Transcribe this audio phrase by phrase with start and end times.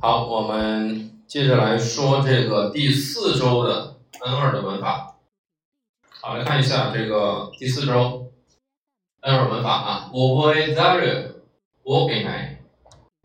[0.00, 5.16] 好，我们接着来说这个第四周的 N 二的文法。
[6.20, 8.32] 好，来看一下这个第四周
[9.20, 10.10] N 二文法啊。
[10.12, 11.36] 我会在这，
[11.82, 12.60] 我给来。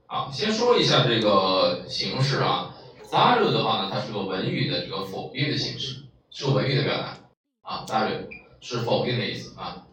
[0.05, 2.75] 好，先说一下这个形式啊。
[3.03, 7.17] 在这的话呢，它是个文语的这个否定的形式，是个文语的表达
[7.61, 7.83] 啊。
[7.85, 8.29] 在这
[8.59, 9.85] 是否定的意思啊。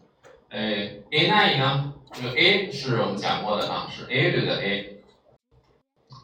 [0.49, 1.93] 哎，A 奈呢？
[2.13, 4.94] 这个 A 是我们讲过的啊，是 L 的 a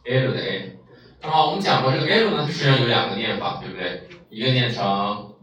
[0.05, 0.77] A，L 的 A。
[1.21, 4.01] 那么我们讲过这个 L 呢，实际上有两个念法，对不对？
[4.29, 4.83] 一个念成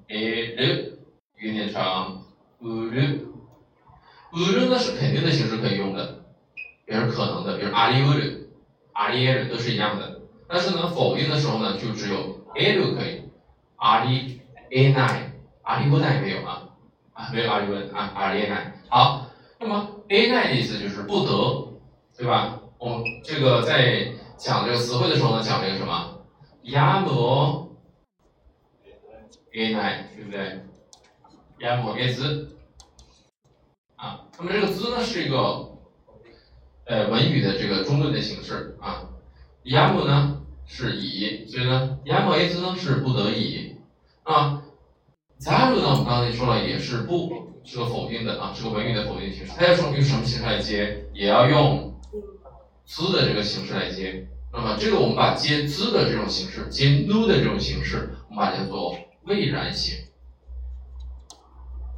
[0.08, 2.22] L，一个念成
[2.60, 3.20] Ul。
[4.32, 6.24] Ul 呢是肯定的形式可以用的，
[6.86, 8.46] 也是可能的，比如阿里 Ul、
[8.92, 10.20] 阿里 L 都是一样的。
[10.48, 13.22] 但是呢，否定的时候呢，就只有 L 可以，
[13.76, 14.40] 阿里
[14.70, 15.32] A 奈，
[15.62, 16.68] 阿里 U 奈没有啊，
[17.12, 18.72] 啊没有阿里 U 啊，阿里 A 奈。
[18.88, 19.26] 好，
[19.60, 21.68] 那么 A 奈的意思就是不得，
[22.16, 22.60] 对吧？
[22.78, 24.06] 我们这个在
[24.38, 26.24] 讲这个词汇的时候呢，讲这个什么？
[26.62, 27.76] 亚摩
[29.52, 30.60] A 奈，对不对？
[31.58, 32.56] 亚摩 A 兹
[33.96, 35.76] 啊，那么这个兹呢是一个
[36.86, 39.10] 呃文语的这个中论的形式啊，
[39.64, 43.76] 亚摩呢是以，所以呢亚摩 A 兹呢是不得已
[44.22, 44.62] 啊。
[45.38, 47.48] 加入呢，我们刚才说了，也是不。
[47.64, 49.52] 是个否定的啊，是个文语的否定形式。
[49.54, 51.04] 它要用用什么形式来接？
[51.12, 51.94] 也要用
[52.86, 54.26] 兹的这个形式来接。
[54.52, 60.06] 那么这个我们把接兹的这种形式，接 nu 的这种形式，我们把它叫做未然形。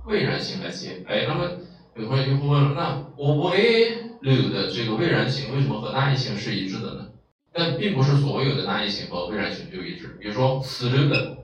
[0.06, 1.04] 未然形来接。
[1.06, 1.50] 哎，那么
[1.94, 7.06] 有同学就会问了，那我 will 的这个未然形为什么和那一形是一致的呢？
[7.52, 10.16] 但并不是所有的那一形和未然形就一致。
[10.20, 11.36] 比如说 s l 的。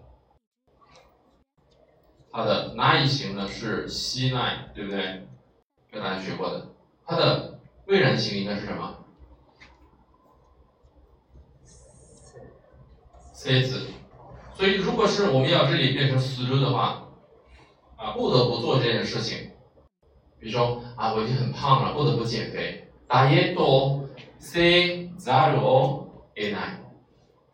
[2.33, 5.27] 它的那一形呢是西奈，对不对？
[5.91, 6.67] 跟大家学过的。
[7.07, 9.06] 它的未然形应该是什么
[13.47, 13.86] ？C 字。
[14.55, 17.06] 所以如果是我们要这里变成死路的话，
[17.96, 19.52] 啊，不得不做这件事情。
[20.40, 22.89] 比如说啊，我已经很胖了，不得不减肥。
[23.06, 24.08] 大爷多
[24.39, 26.80] C 加罗 A 奈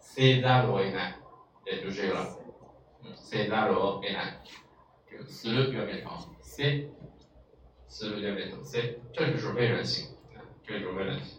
[0.00, 1.14] ，C 加罗 A 奈，
[1.66, 2.26] 也就这个了。
[3.04, 4.38] 嗯，C 加罗 A 奈。
[5.28, 6.10] 死了就要变成
[6.40, 6.88] C，
[7.86, 10.06] 死了就要变成 C，这就是未然形，
[10.66, 11.38] 这就是未然形。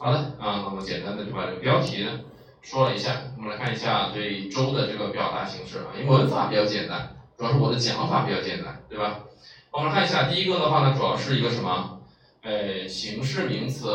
[0.00, 2.20] 好的啊，那么简单的就把这个标题呢
[2.62, 9.20] 说了一下，我们来看一下这一周的这个表达形式啊，因为文法比较简单，主要是我的讲法比较简单，对吧？
[9.70, 12.00] 我们来看一下第一个的话呢，主要是一个什么？
[12.42, 13.92] 呃，形式名词。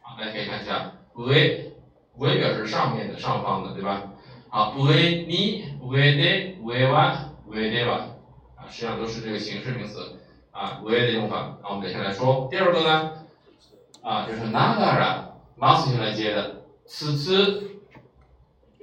[0.00, 4.12] 好，大家可以看一下，，we，we 表示上面的上方的，对吧？
[4.48, 7.28] 好，为你为的为完。
[7.46, 8.06] 为对吧？
[8.54, 10.20] 啊，实际上都是这个形式名词
[10.52, 11.58] 啊，，we 的用法。
[11.60, 12.46] 那我们等下来说。
[12.48, 13.12] 第二个呢，
[14.04, 16.62] 啊，就是 nagara，mas 型来接的，
[16.92, 17.70] 此次，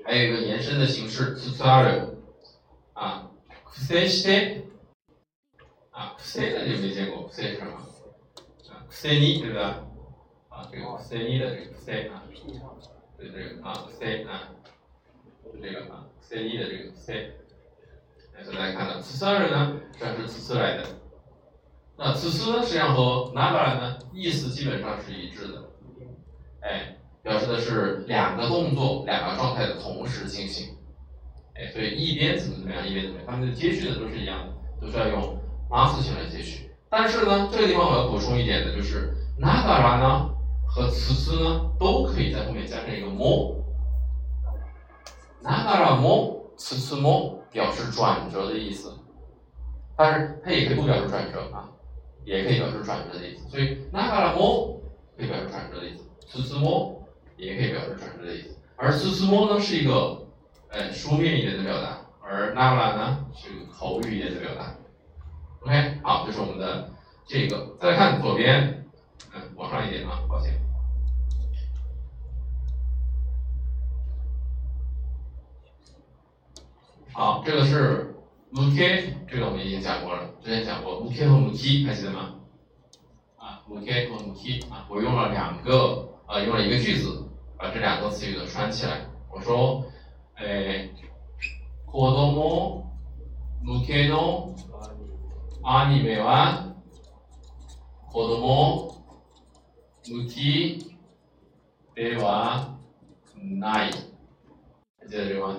[0.05, 2.17] 还有一个延伸的形式，此次二人
[2.93, 3.29] 啊
[3.69, 4.61] ，kusei
[5.91, 7.73] 啊，kusei 的就没见过，kusei 是什么？
[8.69, 9.61] 啊，kusei 你对不对？
[9.61, 9.83] 啊，
[10.71, 12.23] 这个 kusei 你的这个 kusei 啊，
[13.19, 14.55] 就这个啊，kusei 啊，
[15.43, 17.31] 就这个啊，kusei 你的这个 kusei。
[18.37, 20.85] 大家看到，此次二人呢，这是此次来的。
[21.97, 25.69] 那此次呢，实际上和拿过来呢，意思基本上是一致的。
[26.61, 26.97] 哎，
[27.27, 30.73] 表示的是两个动作、两个状态的同时进行。
[31.55, 35.37] 哎，所以一边怎么怎么样，一边怎么样，它们的接续呢都是一样的，都是要用
[35.69, 36.71] must 型来接续。
[36.89, 40.29] 但是呢，这个地方我要补充一点的就是，拿过来呢
[40.65, 43.57] 和此次呢都可以在后面加上一个 more。
[45.41, 47.35] 拿过来 more，此次 more。
[47.49, 48.93] 表示转折的意思，
[49.95, 51.71] 但是它也可以不表示转折啊，
[52.23, 53.49] 也可以表示转折的意思。
[53.49, 54.79] 所以那个了么
[55.17, 56.96] 可以表示转折的意思，斯斯么
[57.37, 58.57] 也可以表示转折的意思。
[58.75, 60.27] 而斯斯么呢是一个
[60.69, 64.75] 呃书面一点的表达，而那个了呢是一个口语一点的表达。
[65.61, 66.91] OK，好，这是我们的
[67.25, 67.75] 这个。
[67.79, 68.85] 再来看左边，
[69.33, 70.53] 嗯，往上一点啊，抱歉。
[77.11, 78.15] 好，这个是
[78.53, 82.35] muke，这个我们已经讲过了，之前讲过 muke 和 muki，还记得吗？
[83.37, 87.26] 啊，muke 和 muki 啊，我用了两个，啊，用了一个句子，
[87.58, 89.06] 把这两个词语都串起来。
[89.30, 89.84] 我说，
[90.36, 90.90] 诶，
[91.86, 92.84] 子供
[93.64, 94.54] 向けの
[95.62, 96.74] アニメは
[98.10, 99.02] 子供
[100.02, 100.96] 向き
[101.94, 102.76] では
[103.40, 103.92] ない。
[104.98, 105.56] 还记得这个吗？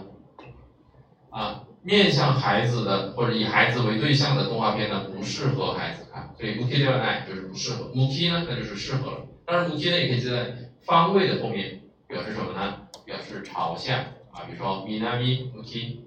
[1.30, 7.00] 啊，面向孩子的或者以孩子为对象的动画片呢，不适合孩子看，所以 muki 对吧？
[7.00, 7.89] 哎，就是不适合。
[7.94, 9.27] muki 呢，那就是适合了。
[9.45, 11.76] 当然，muki 呢也可以接在 方位的后面
[12.08, 12.88] 表示什么呢？
[13.05, 13.99] 表示朝向
[14.32, 15.99] 啊，比如说 minami uki，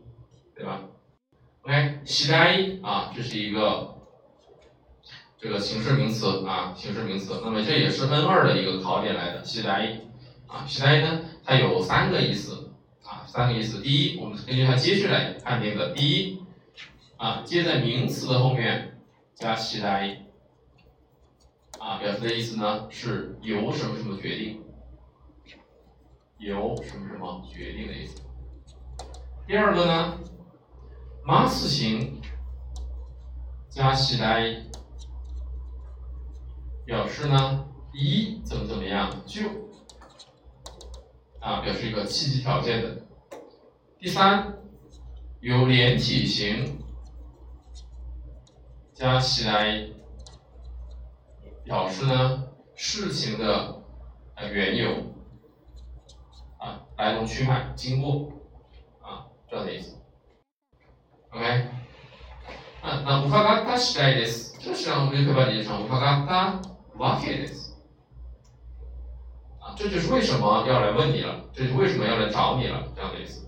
[0.56, 0.82] 对吧
[1.62, 3.96] ？OK，西来啊，这是一个
[5.38, 7.40] 这个形式名词啊，形式名词。
[7.44, 9.44] 那么这也是 N 二的一个考点来的。
[9.44, 10.02] 西来
[10.48, 12.72] 啊，西来呢，它有三个意思
[13.04, 13.82] 啊，三个意思。
[13.82, 15.94] 第一，我们根据它接续来判定的。
[15.94, 16.42] 第一
[17.18, 19.00] 啊，接在名词的后面
[19.36, 20.26] 加西来
[21.80, 24.61] 啊，表示的意思呢是由什么什么决定。
[26.42, 28.20] 由什么什么决定的意思。
[29.46, 30.18] 第二个呢，
[31.24, 32.20] 马斯型
[33.70, 34.64] 加起来
[36.84, 39.42] 表示呢一怎么怎么样就
[41.40, 43.04] 啊表示一个契机条件的。
[44.00, 44.58] 第三，
[45.42, 46.80] 由连体型
[48.96, 49.88] 加起来
[51.64, 53.84] 表示呢事情的
[54.52, 55.11] 缘由。
[56.97, 58.33] 来龙去脉、经过
[59.03, 59.97] 啊，这样的意思。
[61.31, 61.45] OK，
[62.81, 64.57] 啊，那伺った次第です。
[64.59, 66.61] 这实际上我们就可以把理解成伺った
[66.97, 67.75] わけです。
[69.61, 73.47] 啊，这就是为什么要来问你了，这是为什么要来找你了，这样的意思。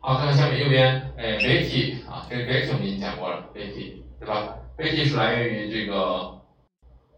[0.00, 4.56] 好，看看下面右边，哎，Betty 啊，这个 Betty 我们已经讲过了，Betty 对吧？
[4.76, 6.40] Betty 是来源于这个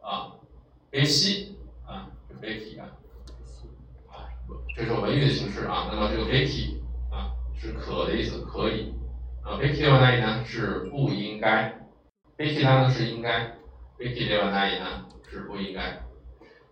[0.03, 0.33] 啊，
[0.91, 1.57] 贝西
[1.87, 2.11] 啊，
[2.41, 2.87] Betty 啊。
[4.77, 6.77] 这是文语的形式啊，那么这个 “beki”
[7.11, 8.95] 啊是可的意思，可以
[9.43, 11.73] 啊，“beki” 的外语呢是不应该，“
[12.37, 13.53] beki” 它呢是应该，“
[13.99, 16.01] beki” 的外语呢是不应该。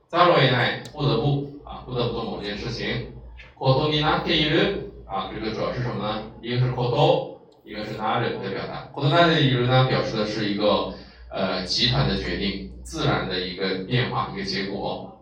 [0.09, 3.13] 再落一奈不得不啊，不得不做某件事情。
[3.59, 6.23] ことになっている啊，这个主要是什么呢？
[6.41, 8.89] 一个是こと，一个是なる的表达。
[8.93, 10.95] ことなっている呢，表示的是一个
[11.31, 15.21] 呃集团的决定，自然的一个变化，一个结果。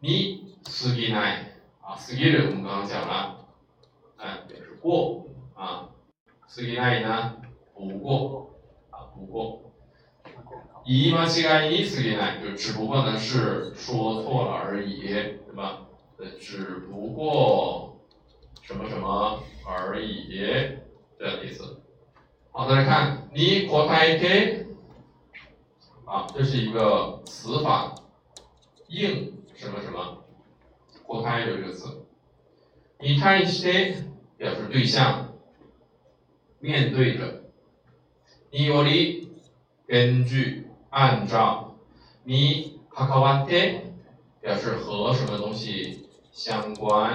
[0.00, 1.50] 你過ぎない。
[1.84, 3.46] 啊，过ぎる我们刚刚讲了，
[4.16, 5.88] 哎，表示过啊，
[6.46, 7.36] 过ぎない呢，
[7.74, 8.50] 不过
[8.90, 9.60] 啊，不过。
[10.84, 15.86] 言い間違いに過ぎない，就只不过呢是说错了而已，对吧？
[16.18, 18.00] 呃，只不过
[18.62, 20.38] 什么什么而已，
[21.18, 21.82] 这样的意思。
[22.52, 24.66] 好，再来看你答えて，
[26.04, 27.94] 啊，这是一个词法，
[28.88, 30.23] 应什么什么。
[31.06, 32.06] 答える这个词，
[33.00, 34.04] に対して
[34.38, 35.34] 表示对象，
[36.60, 37.40] 面对着。
[38.52, 39.30] により
[39.88, 41.76] 根据按照，
[42.24, 43.92] に関わって
[44.42, 47.14] 表示和什么东西相关。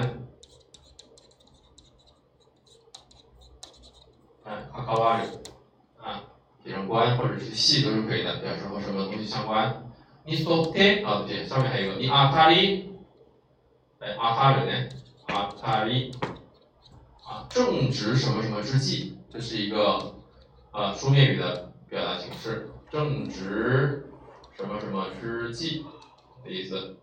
[4.44, 5.28] 哎，関わる
[6.00, 6.22] 啊，
[6.64, 9.82] 写成关或者是系都是可以的，表示和什么东西相关。
[10.24, 12.89] に沿って啊，对，上面还有一个に当たり。
[14.01, 14.89] 哎，阿他人呢？
[15.27, 16.11] 阿他利
[17.23, 20.15] 啊，正值什么什么之际，这是一个
[20.71, 22.71] 呃书面语的表达形式。
[22.89, 24.09] 正值
[24.57, 25.85] 什么什么之际
[26.43, 26.97] 的意思。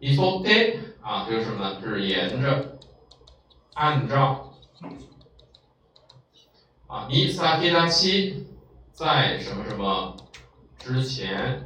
[0.00, 1.80] 你说对啊，这个什么呢？
[1.80, 2.78] 是沿着，
[3.74, 4.54] 按照
[6.88, 7.06] 啊。
[7.08, 8.48] 你撒皮达七
[8.90, 10.16] 在什么什么
[10.80, 11.64] 之前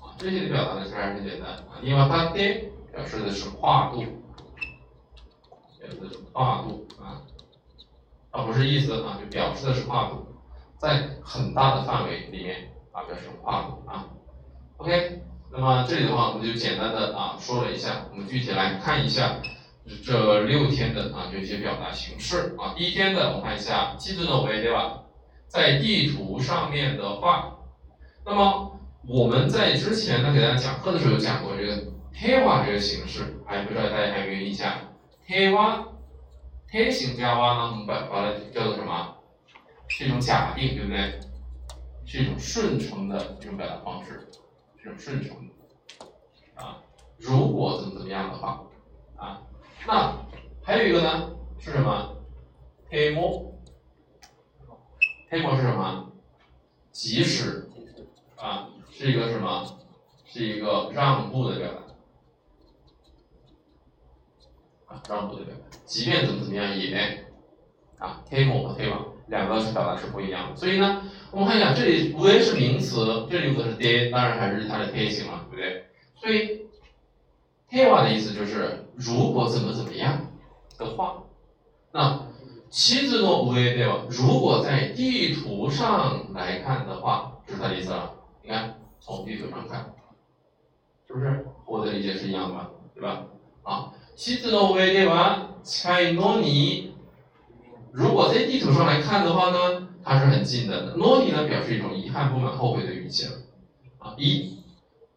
[0.00, 0.16] 啊？
[0.16, 1.78] 这些表达呢，其实还是很简单啊。
[1.82, 2.71] 你把它对。
[2.92, 7.22] 表示的是跨度，表示的是跨度啊，
[8.30, 10.26] 啊不是意思啊，就表示的是跨度，
[10.78, 14.08] 在很大的范围里面啊，表示跨度啊。
[14.76, 19.38] OK，那么这里的话，我们就简单的啊说了一下，我们具体来看一下
[20.04, 22.74] 这六天的啊这些表达形式啊。
[22.76, 25.04] 第一天的，我看一下地图的维对吧，
[25.48, 27.56] 在地图上面的话，
[28.26, 31.90] 那么我们在之前呢给大家讲课的时候有讲过这个。
[32.14, 34.72] 贴瓦这个形式，还不知道大家还有没有印象？
[35.26, 35.86] 贴瓦，
[36.70, 39.16] 贴形加瓦呢，我们把把它叫做什么？
[39.88, 41.20] 是一种假定，对不对？
[42.04, 44.28] 是一种顺承的一种表达方式，
[44.76, 45.36] 是一种顺承
[46.54, 46.82] 啊。
[47.18, 48.64] 如果怎么怎么样的话
[49.16, 49.42] 啊，
[49.86, 50.16] 那
[50.62, 52.16] 还有一个呢，是什么？
[52.90, 53.54] 贴膜，
[55.30, 56.12] 贴膜是什么？
[56.90, 57.68] 即使
[58.36, 59.78] 啊，是一个什么？
[60.26, 61.80] 是一个让步的表达。
[65.08, 65.56] 让步对不对？
[65.84, 67.24] 即便怎么怎么样也
[67.98, 68.90] 啊，take 和 take
[69.28, 70.56] 两个是表达是不一样的。
[70.56, 75.86] 所以呢，我们看一下这里无 a 是名词，这里用的是 day，当然还是它的 take 型了，对不对？
[76.16, 76.66] 所以
[77.70, 80.26] take 的意思就是如果怎么怎么样
[80.78, 81.22] 的话，
[81.92, 82.26] 那
[82.68, 84.04] 妻子诺无 a 对吧？
[84.08, 88.14] 如果在地图上来看的话，就是它的意思了。
[88.42, 89.92] 你看从地图上看，
[91.06, 92.54] 是不是我的理解是一样的？
[92.54, 93.24] 吧对吧？
[93.62, 96.91] 啊，地図の上では近いのに，
[97.91, 100.95] 如果在地图上来看的话呢，它是很近的。
[100.95, 103.31] のに呢表示一种遗憾、不满、后悔的语气了。
[103.99, 104.57] 啊，一，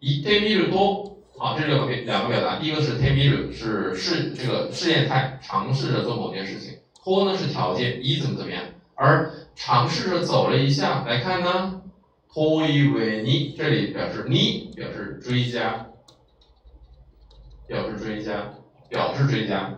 [0.01, 6.79] 一てみると，好，这里有个两个表达，第一个是 te miru 是试这个试验态，尝试着做某件事情。
[7.03, 8.63] to 呢是条件，一怎么怎么样，
[8.95, 11.83] 而尝试着走了一下来看呢。
[12.33, 15.89] 托伊维尼，这里表示尼，表示追加，
[17.67, 18.55] 表示追加，
[18.89, 19.75] 表示追加。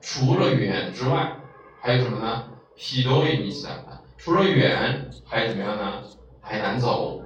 [0.00, 1.36] 除了远之外，
[1.80, 2.44] 还有什么呢？
[2.76, 6.02] 皮多伊尼西达，除了远，还怎么样呢？
[6.40, 7.20] 还难走，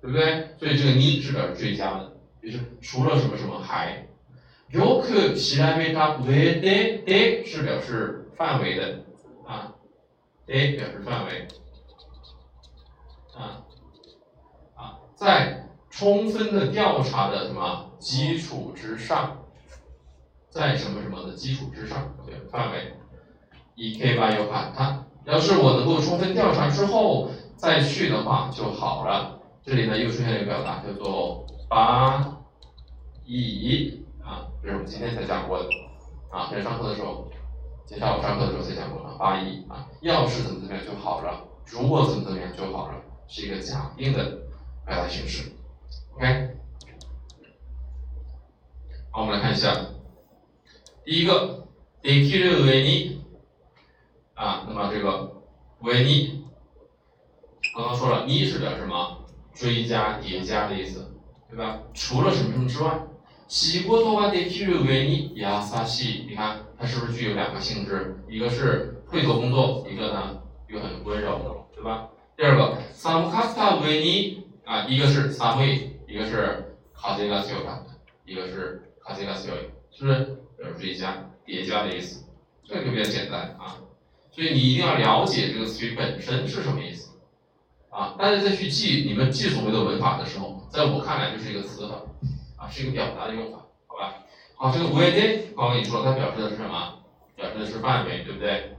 [0.00, 0.48] 对不对？
[0.58, 4.06] 所以这个尼是表示追加的，就是除了什么什么还。
[4.70, 9.00] よく調べた上でで是表示范围的
[9.46, 9.72] 啊，
[10.46, 11.48] で表示范围。
[13.34, 13.64] 啊
[14.76, 19.38] 啊，在充分的调查的什么基础之上，
[20.53, 22.93] 在什么什么的基础之上，对范围。
[23.75, 29.39] 以 K 八 U 卡，它要是我能够充分调查之后再去的话就好了。
[29.63, 32.37] 这里呢又出现一个表达，叫做八
[33.25, 35.67] 一啊，这是我们今天才讲过的
[36.29, 37.27] 啊，在上课的时候，
[37.87, 43.01] 今天下午上课的时候才讲过的八一啊，要是怎么怎么样就好了，如果怎么怎么样就好了。
[43.25, 44.23] 是一个假定的
[44.85, 45.53] 表达形式
[46.13, 46.57] ，OK。
[49.09, 49.73] 好，我们来看一下，
[51.04, 51.66] 第一个
[52.02, 53.20] できる上に
[54.34, 55.42] 啊，那么这个
[55.80, 56.44] 上に，
[57.74, 59.24] 刚刚说了，に是表示什么？
[59.54, 61.04] 追加、叠加的意思，
[61.50, 61.80] 对吧？
[61.92, 63.00] 除了什么什么之外，
[63.48, 65.44] 仕事ができる上に優
[65.84, 68.14] しい，你看它是不是具有两个性质？
[68.28, 72.08] 一个是会做工作，一个呢又很温柔，对吧？
[72.36, 75.64] 第二个，some casta 为尼啊，一个是 some，
[76.06, 77.86] 一个是 kazega s i o
[78.24, 79.56] 一个是 kazega s i o
[79.90, 80.38] 是不是？
[80.62, 82.24] 呃，追加、叠加的意思，
[82.64, 83.76] 这个就比较简单啊。
[84.30, 87.10] 所以你一定要了解这个词语本身是什么意思
[87.90, 88.14] 啊。
[88.18, 91.96] 大家再去记你们记所谓的文法的时候，在我看来就是一个词法
[92.56, 94.14] 啊，是一个表达的用法，好吧？
[94.56, 96.94] 好，这个 w e d 刚刚你说它表示的是什么？
[97.34, 98.76] 表示的是范围，对不对？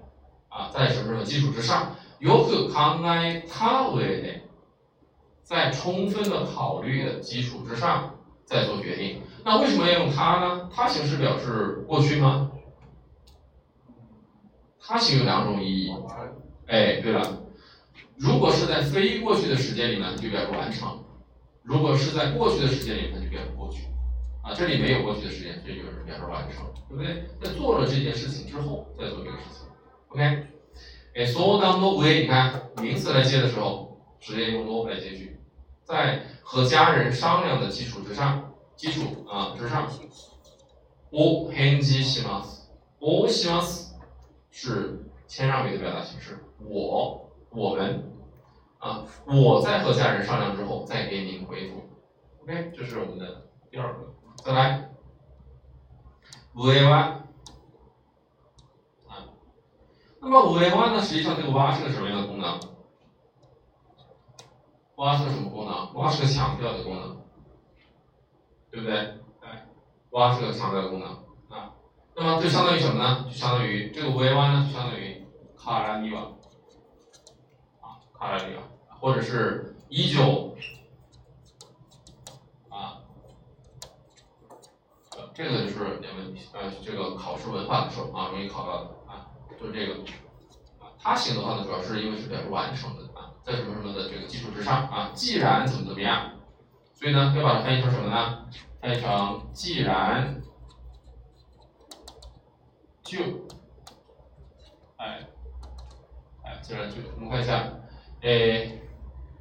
[0.49, 1.95] 啊，在什么什么基础之上。
[2.19, 4.41] よく考えた上で，
[5.41, 9.21] 在充分的考虑的基础之上再做决定。
[9.44, 10.70] 那为什么要用它呢？
[10.74, 12.50] 它形式表示过去吗？
[14.80, 15.94] 它形有两种意义。
[16.66, 17.42] 哎，对了，
[18.16, 20.88] 如果是在非过去的时间里呢，就表示完成；
[21.62, 23.82] 如果是在过去的时间里，它就表示过去。
[24.42, 27.24] 啊，这里没有过去的时间，这就是表示完成，对不对？
[27.42, 29.66] 在做了这件事情之后再做这个事情。
[30.08, 30.46] OK。
[31.16, 35.38] 哎，所当中为你看名词来接的时候，直接用 no 来接句，
[35.84, 39.87] 在和家人商量的基础之上，基础啊之上，
[41.09, 42.67] 我返事します。
[42.99, 43.93] 我します
[44.51, 46.37] 是谦让语的表达形式。
[46.59, 48.11] 我我们
[48.79, 51.83] 啊，我在和家人商量之后再给您回复。
[52.43, 54.13] OK，这是我们的第二个。
[54.43, 54.89] 再来，
[56.55, 57.15] 上は。
[60.21, 61.01] 那么五 A 弯呢？
[61.01, 62.59] 实际上这个蛙是个什么样的功能？
[64.95, 65.93] 蛙是个什么功能？
[65.93, 67.17] 蛙是个强调的功能，
[68.74, 68.96] 对不对？
[69.40, 69.68] 哎，
[70.10, 71.08] 蛙是个强调的功能
[71.48, 71.70] 啊。
[72.16, 73.24] 那么就相当于什么呢？
[73.28, 75.24] 就相当于这个五 A 弯呢，就相当于
[75.56, 76.22] 卡拉尼瓦
[77.80, 78.62] 啊，卡拉尼瓦，
[78.98, 80.56] 或者是一九
[82.68, 82.98] 啊，
[85.32, 89.30] 这个就是你们呃这个考试文化的时候啊容易考到的啊。
[89.60, 90.02] 就是这个
[90.80, 96.32] 啊，它行的话呢，主要是因为是表示完成的啊，在什么什么的这个基础之上啊，既然怎么怎么样，
[96.93, 98.45] 所以呢，要把它翻译成什么呢？
[98.81, 100.41] 翻译成既然
[103.03, 103.19] 就，
[104.97, 105.27] 哎，
[106.43, 107.71] 哎，既然就，我们看一下，
[108.21, 108.79] 诶，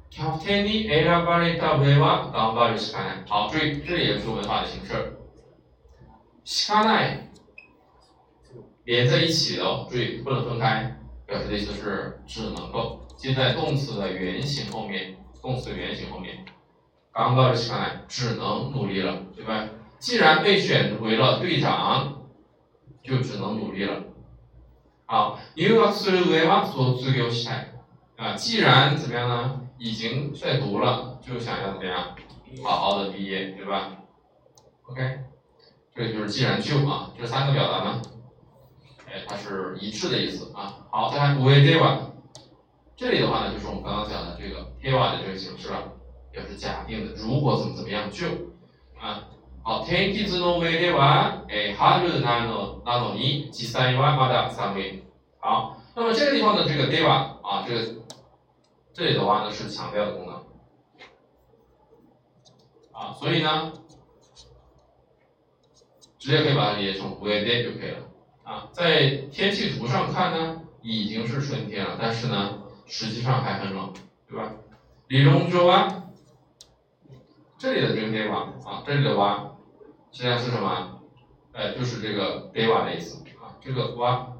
[0.09, 3.25] キャプテンに選ばれた上は頑張るしかない。
[3.27, 5.17] 好，注意，这里也是文法的形式，
[6.43, 7.29] しかない。
[8.85, 10.97] 连在一起的哦，注意不能分开，
[11.27, 16.43] 表示的意思是只能够接在动词的原形后面，动词的原形后面。
[17.13, 19.67] 刚刚的起来，只能努力了，对吧？
[19.99, 22.21] 既然被选为了队长，
[23.03, 24.03] 就只能努力了。
[25.05, 27.65] 好，留学する上は卒業したい。
[28.15, 29.61] 啊，既然怎么样呢？
[29.77, 32.15] 已经在读了，就想要怎么样？
[32.63, 33.91] 好好的毕业，对吧？
[34.83, 35.19] OK，
[35.95, 38.01] 这个就是既然就啊，这三个表达呢。
[39.27, 40.85] 它是一致的意思啊。
[40.91, 42.11] 好，再看 we d e a
[42.95, 45.92] 这里的话呢，就是我们刚刚讲的这个 deva 的这个形式了，
[46.33, 48.27] 表示假定的，如果怎么怎么样就
[48.99, 49.27] 啊
[49.61, 55.03] 好，天気図の上では、え春なのなのに実際はまだ寒い。
[55.39, 57.81] 好，那么这个地方的这个では啊，这个
[58.93, 60.35] 这里的话呢是强调的功能
[62.91, 63.71] 啊，所以呢，
[66.17, 67.97] 直接可以把它理解成上で就可以了
[68.43, 68.69] 啊。
[68.71, 73.93] 在天气图上看呢，已经是春天了，但是呢，实际上还很冷，
[74.27, 74.51] 对吧？
[75.07, 76.02] 理论上は
[77.57, 79.49] 这里的这个では啊，这里的は。
[80.11, 81.01] 实际上是什么？
[81.51, 84.33] 呃，就是这个 d 瓦的意思啊，这个哇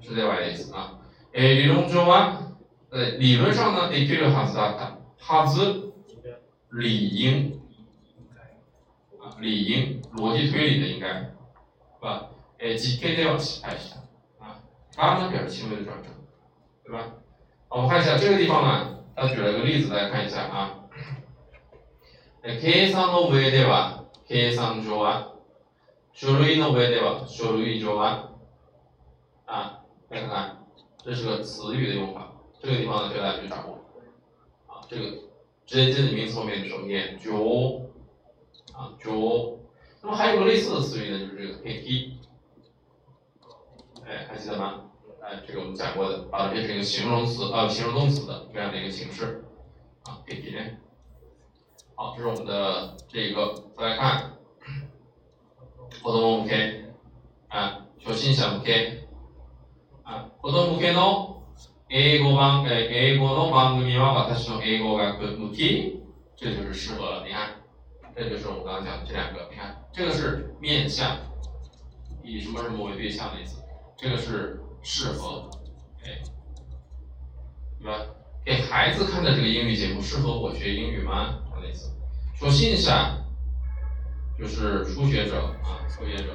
[0.00, 1.00] 是 d 瓦的意思啊。
[1.32, 2.52] 诶，理论中啊，
[2.90, 5.92] 呃，理论上呢，得对着哈兹啊，哈兹
[6.70, 7.60] 理应
[9.20, 11.32] 啊，理应逻辑推理的应该，是
[12.00, 12.30] 吧？
[12.58, 13.94] 诶，几 K 对瓦是开始
[14.38, 14.62] 啊，
[14.94, 16.08] 它呢表示轻微的转折，
[16.84, 17.14] 对吧？
[17.68, 20.76] 我们看一下这个地方呢，他举了一个例子，大家看一下啊。
[22.44, 25.34] 诶，計算の上では計算上は、
[26.14, 28.30] 書類の上では書類上は、
[29.46, 30.56] 啊，来看看，
[31.04, 33.78] 这是个词语的用法，这个地方呢，需要大家去掌握。
[34.66, 35.02] 啊，这个
[35.66, 37.18] 直接接在名词后面怎么念？
[37.18, 37.90] 就
[38.72, 39.58] 啊，就。
[40.02, 42.12] 那么还有个类似的词语呢，就是这个 kiki。
[44.06, 44.84] 哎，还记得吗？
[45.20, 49.44] 哎，这个我们讲过的，把它变成一个形容词呃形容动词的这样的一个形式。
[50.04, 50.78] 啊，kiki 呢？
[51.94, 54.32] 好，这是我们的这一个，再来看，
[55.90, 56.84] 子供向け
[57.48, 59.00] 啊，初心者向け
[60.02, 61.40] 啊，子供向けの
[61.88, 66.00] 英語番え英語の番組は私の英語学向き，
[66.36, 67.26] 这就是适合了。
[67.26, 67.50] 你看，
[68.14, 71.18] 这就是我们刚刚讲的这两个，你看，这个是面向，
[72.22, 73.62] 以什么什么为对象的意思，
[73.96, 75.50] 这个是适合，
[76.04, 76.22] 哎，
[77.78, 78.06] 对吧？
[78.42, 81.42] 给孩子看的这个英语节目适合我学英语吗？
[82.37, 82.91] 初心者
[84.37, 86.33] 就是初学者啊，初学者。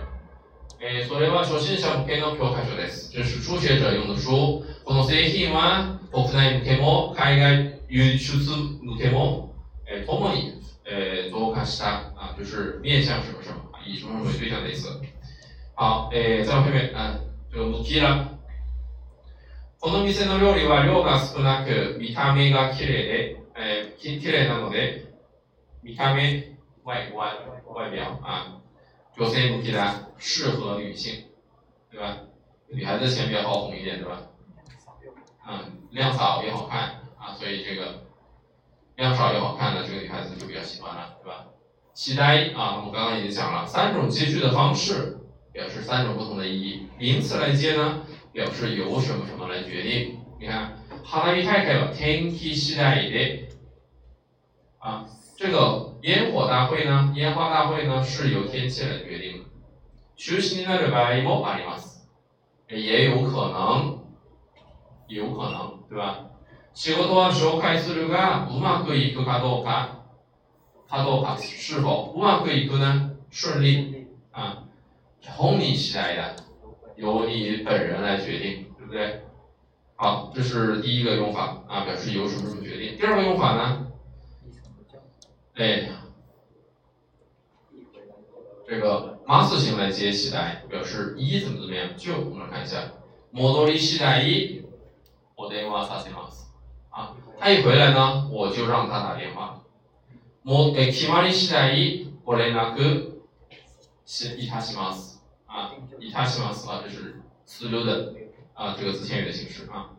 [0.81, 3.13] えーそれは初心者向けの教科書です。
[3.13, 4.65] 这是初学者用的书。
[4.83, 8.39] この製品は国内向けも海外輸出
[8.83, 9.55] 向けも、
[9.87, 14.89] えともに、えー増加した啊，就是面向什么什么，以什么什么为对象的意思。
[15.75, 17.21] 好，えー再往下面啊，
[17.53, 18.31] 这个向きら。
[19.79, 25.10] この店の料理は量が少なく見た目が綺麗で、えー、綺麗なので。
[25.82, 27.36] 米咖啡外观
[27.74, 28.62] 外表啊，
[29.16, 31.26] 女性向き的，适合女性，
[31.92, 32.18] 对吧？
[32.68, 34.22] 女孩子钱比较好哄一点，对吧？
[35.48, 38.04] 嗯，量少又好看啊，所以这个
[38.96, 41.46] 量少又好看的这个女孩子就比较喜欢了，对吧？
[41.94, 45.20] 期待啊，我们刚刚已经讲了三种接句的方式，
[45.52, 46.88] 表示三种不同的意义。
[46.98, 48.02] 名词来接呢，
[48.34, 50.20] 表示由什么什么来决定。
[50.40, 53.50] 你看，花火大会は天気次第で
[54.80, 55.08] 啊。
[55.40, 59.46] 这个烟火大会呢，烟花大会呢是由天气来决定的。
[60.18, 62.08] 中止になる場合もあります。
[62.68, 64.00] 也有可能，
[65.08, 66.26] 有可能，对吧？
[66.74, 70.04] 仕事は紹介するがうまくいくかどうか、
[70.90, 73.12] かどうか是否うまくいく呢？
[73.30, 74.64] 顺利啊，
[75.38, 76.36] 本人次第的，
[76.96, 79.22] 由你本人来决定，对不对？
[79.96, 82.98] 好，这是第一个用法啊，表示由什么什么决定。
[82.98, 83.88] 第二个用法呢？
[85.56, 85.90] 哎，
[88.68, 91.96] 这个马斯型来接期待，表示一怎么怎么样？
[91.96, 92.92] 就我们来看一下，
[93.34, 94.64] モドリ期待一，
[95.36, 96.46] 我電話させます。
[96.90, 99.62] 啊，他一回来呢，我就让他打电话。
[100.44, 103.14] モえ決まり次第、ご連絡
[104.06, 105.20] しいたします。
[105.48, 108.14] 啊，いたします啊，这是词流的
[108.54, 109.92] 啊这个自谦语的形式啊。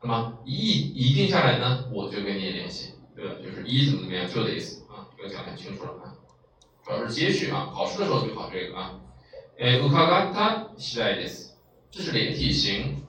[0.00, 3.34] 那么一一定下来呢，我就跟你联系，对吧？
[3.42, 4.81] 就是一怎么怎么样就的意思。
[5.22, 6.14] 这个讲很清楚了啊，
[6.84, 9.00] 主要是接续啊，考试的时候就考这个啊。
[9.58, 11.50] 哎，うかがった次第です。
[11.90, 13.02] 这是连体型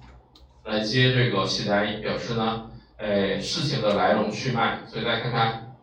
[0.63, 4.83] 来接这个期待，表示呢，哎，事情的来龙去脉。
[4.87, 5.75] 所以大家看看，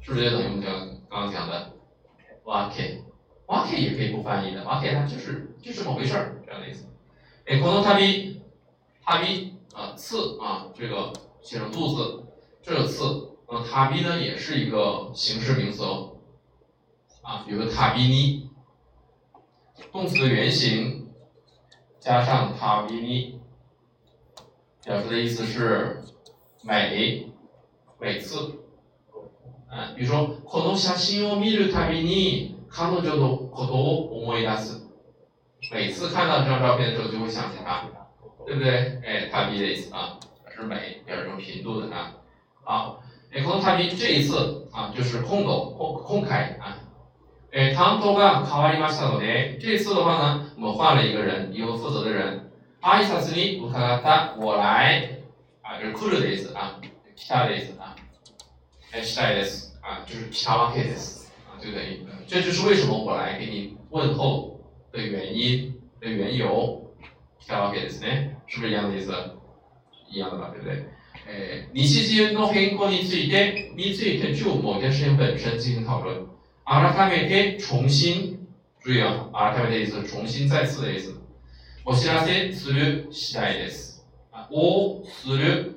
[0.00, 0.72] 是不是就等于我们讲
[1.10, 1.72] 刚刚讲的
[2.44, 3.02] わけ？
[3.46, 6.86] わけ也可以不翻译的，わけ它就是就这么回事儿这样的意思。
[7.46, 8.40] 哎，この旅、
[9.04, 12.24] 旅啊，刺啊，这个写成肚子，
[12.62, 13.31] 这个刺。
[13.52, 16.16] 那么塔比呢，也是一个形式名词哦，
[17.22, 18.50] 啊，有个塔比尼，
[19.90, 21.08] 动词的原形
[21.98, 23.40] 加上塔比尼，
[24.84, 26.02] 表示的意思是
[26.62, 27.32] 每
[27.98, 28.36] 每次，
[29.70, 34.82] 啊，比如说この写真を見るたびに彼女のことを思い出す，
[35.72, 37.84] 每次看到这张照片的时候就会想起她，
[38.44, 39.00] 对不对？
[39.02, 40.20] 哎，塔比的意思啊，
[40.54, 42.12] 是每表示这种频度的啊，
[42.62, 43.02] 好。
[43.32, 46.78] えこの旅这一次啊，就是空斗空空开啊，
[47.52, 52.50] 哎，担当が変わりましたので、这次的话呢，我们换了一个人，一个负责的人。
[52.80, 55.18] 挨拶に伺った我来
[55.62, 57.96] 啊，就是来る的意思啊，来た的意思啊，
[58.92, 64.60] 哎，したいです啊，就是来たわけです啊，就等于，这就是为什么我来给你问候
[64.92, 66.84] 的原因的缘由。
[67.48, 69.10] 来たわけですね，是不是一样的意思？
[70.10, 70.84] 一样的吧，对不对？
[71.26, 76.26] 哎，日時の変更についてについて就某件事情本身进行讨论。
[76.64, 78.38] 改めて重新，
[78.80, 81.14] 注意啊，改めて意思重新再次的意思。
[81.84, 84.02] お知らせする次第です。
[84.30, 85.72] 啊，我する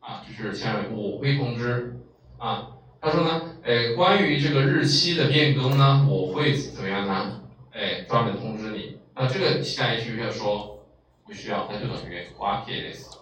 [0.00, 1.96] 啊，就是前面我会通知
[2.38, 2.70] 啊。
[3.00, 7.42] 他说呢，哎，关于这个日期的变更呢，我会怎么样呢？
[7.72, 8.98] 哎，专门通知你。
[9.16, 10.84] 那这个下一句要说
[11.26, 13.17] 不需要，那就等于わけです。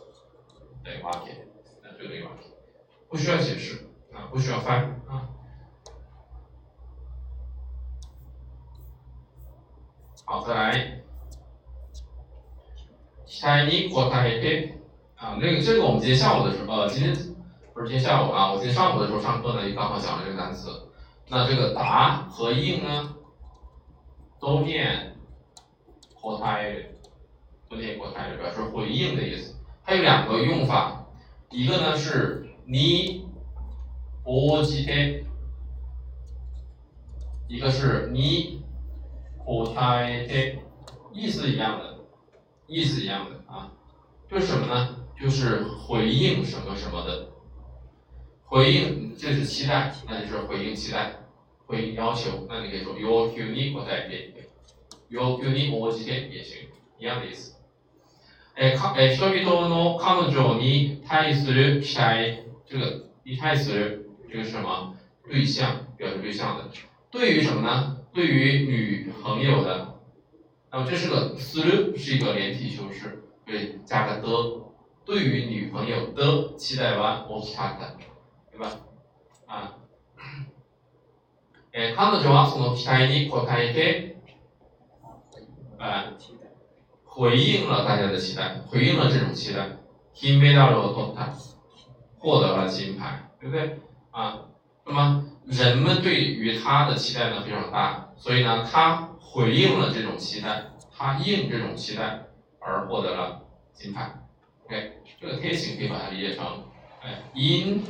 [0.87, 1.47] 对，わけ，
[1.83, 2.47] 那就等于わけ，
[3.09, 5.29] 不需要解释啊，不需要翻啊。
[10.25, 11.03] 好，再来。
[13.27, 14.79] 期待你过答え
[15.17, 17.15] 啊，那个这个我们今天下午的时候，呃，今天
[17.73, 20.91] 不是今天下午啊，我今天上午的时候上课呢，也刚好讲了这个单词。
[21.29, 23.17] 那这个答和应呢，
[24.39, 25.17] 都念
[26.21, 26.95] 过答え
[27.71, 29.56] 都念过答え表示回应的意思。
[29.87, 31.07] 它有两个用法，
[31.51, 33.27] 一个呢是你
[34.25, 35.25] 応じて，
[37.49, 38.63] 一个是你
[39.75, 40.59] 答えて，
[41.13, 41.93] 意思一样的。
[42.69, 43.71] 意思一样的啊，
[44.31, 44.97] 就是什么呢？
[45.21, 47.29] 就是回应什么什么的，
[48.47, 51.13] 回应这是期待，那就是回应期待，
[51.67, 54.49] 回应要求，那你可以说要求に答えて，
[55.11, 57.56] 要求に応じて也行，一样的意思。
[58.57, 64.95] えかえ人々の彼女に対する期待，这个に対する这个是什么
[65.29, 66.71] 对象，表示对象的，
[67.11, 67.99] 对于什么呢？
[68.13, 69.93] 对于女朋友的。
[70.71, 74.27] 那么这是个する是一个连体修饰，对，加个的，
[75.05, 77.97] 对于女朋友的期待は大きかった，
[78.51, 78.79] 对吧？
[79.47, 79.77] 啊，
[81.73, 84.17] え、彼女はその期待に応えて，
[85.79, 86.15] 啊，
[87.17, 89.69] 回应了大家的期待，回应了这种期待，
[90.13, 91.33] 金メダルを取った，
[92.19, 93.79] 获得了金牌，对不对？
[94.11, 94.47] 啊，
[94.85, 99.09] 那么人们对于他的期待呢非常大，所以呢他。
[99.35, 100.63] 回应了这种期待，
[100.95, 102.27] 他应这种期待
[102.59, 104.13] 而获得了金牌。
[104.67, 106.45] OK，这个贴形可以把它理解成，
[107.01, 107.83] 哎，因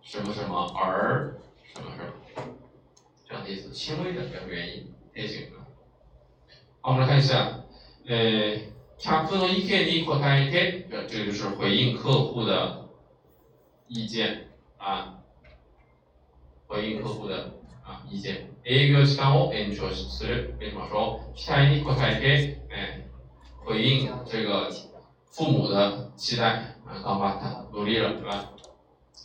[0.00, 1.36] 什么什么而
[1.74, 2.48] 什么什么
[3.28, 5.68] 这样的意思，轻微的表示原因，贴形啊。
[6.80, 7.60] 好，我们来看一下，
[8.08, 8.58] 呃，
[8.98, 12.88] 客の意見に答えて，这个就是回应客户的
[13.88, 15.18] 意见啊，
[16.66, 17.60] 回应客户的。
[17.82, 18.46] 啊，意见。
[18.62, 20.54] 営業時間を延長する。
[20.60, 23.00] 为什么说期待に応えて，哎，
[23.64, 24.70] 回应这个
[25.32, 28.52] 父母的期待啊，頑張った，努力了，对吧？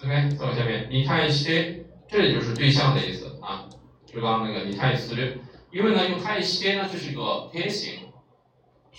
[0.03, 3.69] OK，走下面，你太して，这里就是对象的意思啊，
[4.07, 5.37] 就刚刚那个你太する，
[5.71, 7.99] 因为呢用太して呢，这是一个偏形，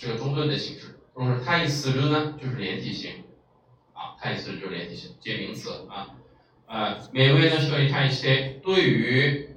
[0.00, 0.98] 是个中顿的形式。
[1.14, 3.10] 如果是太する呢，就是连体型，
[3.94, 6.14] 啊，太する就是连体型，接名词啊。
[6.66, 9.50] 呃，每位呢需要一太して对于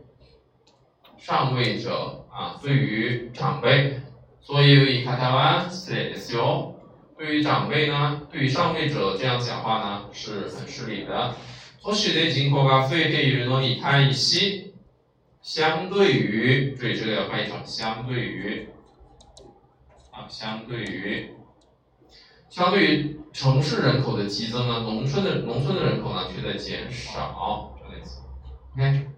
[1.18, 4.00] 上位者啊，对于长辈，
[4.42, 6.76] 所以有一卡塔湾失礼ですよ。
[7.18, 11.36] 对于长辈呢，对于上位者这样讲话呢，是很失礼的。
[11.82, 14.74] 都市的人口が増えているのに対し、
[15.42, 18.68] 相对于，注意这个要翻译成相对于，
[20.15, 21.35] 啊，相对于，
[22.49, 28.21] 相对于城市人口的激增呢，农村的农村的人口呢却在减少，这个意思
[28.77, 29.09] ，OK。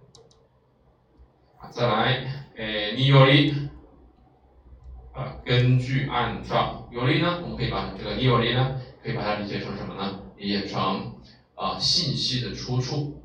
[1.71, 3.53] 再来，诶，你有利，
[5.13, 10.23] 啊，根据按照有利呢，我们可以把这个你有利呢，可以把它理解成什么呢？
[10.39, 11.15] 理解成
[11.55, 13.23] 啊，信息的出处，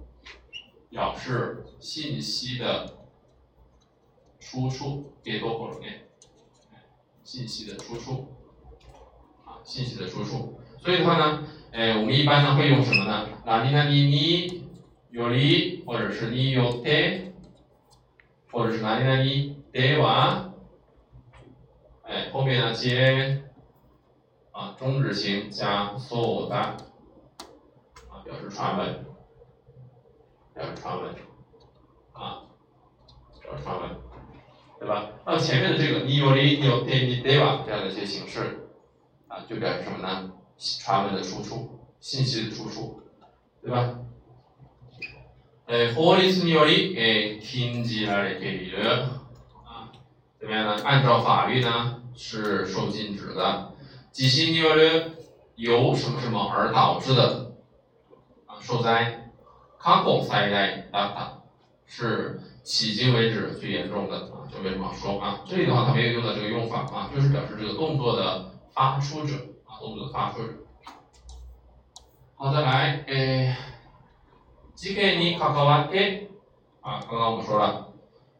[0.89, 2.97] 表示信息的
[4.41, 6.01] 出处，别多口容念，
[7.30, 8.36] 信息的出处，
[9.44, 10.60] 啊，信息的出处。
[10.80, 13.28] 所以的话呢，诶，我们一般呢会用什么呢？
[13.44, 14.68] 哪里哪里你
[15.10, 17.24] 有理，或者是你有的。
[18.52, 20.52] 或者是哪里哪里では，
[22.04, 23.44] 哎，后面呢接
[24.50, 26.78] 啊中止型加そうだ，
[28.08, 29.04] 啊表示传闻，
[30.54, 31.14] 表示传闻，
[32.12, 32.44] 啊
[33.42, 33.90] 表示传闻，
[34.80, 35.10] 对吧？
[35.24, 38.68] 那前面的这个你有理你有对你では这样的一些形式，
[39.26, 40.32] 啊就表示什么呢？
[40.58, 43.00] 传闻的出处，信息的出处，
[43.62, 43.98] 对吧？
[45.66, 49.02] 呃，法律によりえ禁じられている
[49.64, 49.90] 啊，
[50.38, 50.82] 怎么样呢？
[50.84, 53.72] 按照法律呢是受禁止的。
[54.12, 55.10] 地震による
[55.56, 57.52] 由什么什么而导致的
[58.46, 59.30] 啊受灾，
[59.78, 60.58] 過去最大
[60.92, 61.28] だった
[61.86, 65.40] 是迄今为止最严重的啊， 就为什么说啊？
[65.46, 70.52] 这里的话它没有用到这个用法啊，就是表示这个动作的发出者啊，动作的发出者。
[72.36, 73.54] 好，再来，诶，
[74.74, 76.28] 事件に関わって
[76.82, 77.88] 啊，刚刚我们说了，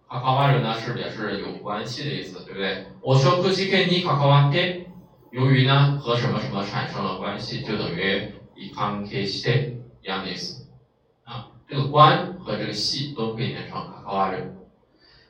[0.08, 2.86] 関わる呢是表示有关系的意思，对不对？
[3.00, 4.86] 我说不事件に関わって
[5.30, 10.66] 由于呢和什么什么产生了关系，就等于以関係して一样的意思
[11.24, 11.48] 啊。
[11.66, 14.52] 这个关和这个系都可以变成関わる。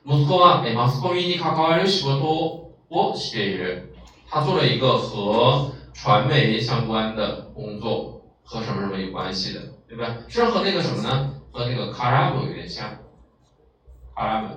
[0.05, 3.93] 息子はマスコミに関わる仕事をしている。
[4.29, 10.17] 他做了一个和传媒相关的工作，和什么什么有关系的，对吧？
[10.27, 11.41] 是和那个什么呢？
[11.51, 12.89] 和那个 karam 有点像，
[14.15, 14.49] karam，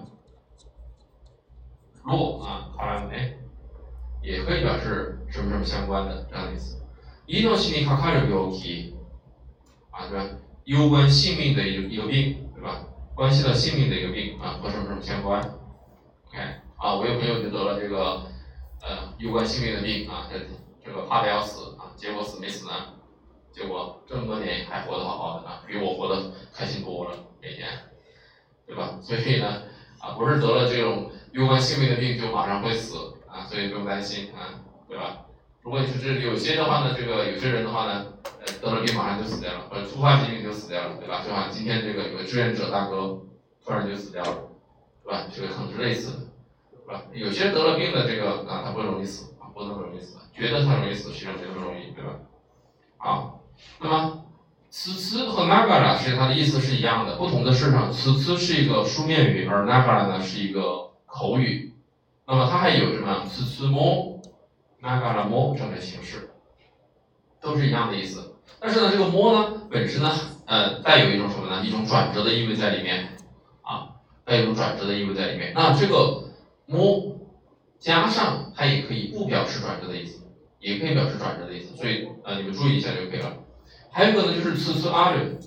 [2.05, 3.37] 落啊，karam 哎。
[4.23, 6.77] 也可以表示什么什么相关的这样的意思。
[7.27, 8.95] 命に関わる病気
[9.91, 10.27] 啊，对吧？
[10.65, 12.44] 攸关性命的一个一个病，对吧？
[13.16, 15.42] 关系到性命的一个病啊，和什么什么相关
[16.28, 16.38] ？OK
[16.78, 18.28] 啊，我有朋友就得了这个
[18.84, 20.38] 呃攸关性命的病啊，这
[20.84, 22.74] 这个怕的要死啊，结果死没死呢？
[23.52, 27.68] 结果这么多年还活得好好的啊，比我活得开心多了每年，
[28.68, 29.00] 对吧？
[29.02, 29.64] 所以呢
[30.00, 33.14] 啊，不是得了这种攸关性命的病就马上会死。
[33.28, 35.25] 啊，所以不用担心啊，对吧？
[35.65, 41.23] 如果就是有些的话呢，这个有些人的话呢，呃，得了病马上就死掉了，或者突发疾病就死掉了，对吧？
[41.27, 43.21] 就好像今天这个有个志愿者大哥
[43.65, 44.49] 突然就死掉了，
[45.05, 45.25] 对吧？
[45.33, 46.19] 这个可能是类似的，
[46.73, 47.03] 对吧？
[47.13, 52.11] 有些得了病的这个啊，他不容易死啊，不那么容易死，觉得他容易死，实际上没那么容易，对吧？
[52.97, 53.41] 好，
[53.81, 54.25] 那么
[54.71, 61.75] 此词和 nagara 实际上它的意思是一样的，不同的是呢，此词是一个书面语，而 nagara 呢是一个口语。
[62.27, 64.14] 那么它还有什么“つつも”“
[64.85, 66.31] ながらも”这样的形式，
[67.41, 68.35] 都是一样的意思。
[68.59, 70.11] 但是呢，这个“も”呢本身呢，
[70.47, 71.63] 呃，带有一种什么呢？
[71.65, 73.09] 一种转折的意味在里面
[73.63, 75.53] 啊，带有一种转折的意味在里面。
[75.55, 76.25] 那这个“
[76.69, 77.17] も”
[77.79, 80.23] 加上它也可以不表示转折的意思，
[80.61, 81.77] 也可以表示转折的意思。
[81.77, 83.37] 所以呃，你们注意一下就可以了。
[83.91, 85.39] 还有一个呢，就是“つつある”，“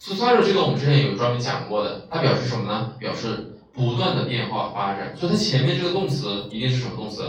[0.00, 2.94] つつある”这个我们之前有专门讲过的，它表示什么呢？
[2.98, 3.48] 表示。
[3.74, 7.24] 不断的变化发展，所以它前面这个动词一定是什么动词？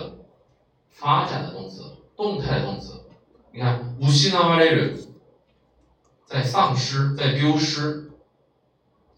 [0.90, 1.82] 发展的动词，
[2.16, 3.04] 动态的动词。
[3.52, 4.96] 你看，无西那瓦雷鲁，
[6.26, 8.10] 在丧失，在丢失，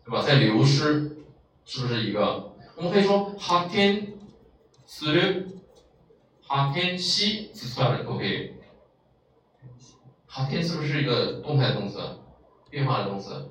[0.05, 0.23] 对吧？
[0.23, 1.17] 在流失，
[1.65, 2.53] 是不是一个？
[2.77, 4.15] 我们可以说哈天
[4.87, 5.61] 斯鲁，
[6.47, 8.55] 哈天西是算了，可不可以？
[10.27, 11.99] 哈天是不是一个动态的动词？
[12.71, 13.51] 变化的动词，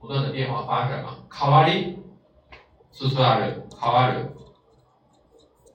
[0.00, 1.18] 不断的变化发展嘛？
[1.28, 1.98] 卡瓦里。
[2.94, 4.34] 是苏亚人卡瓦人，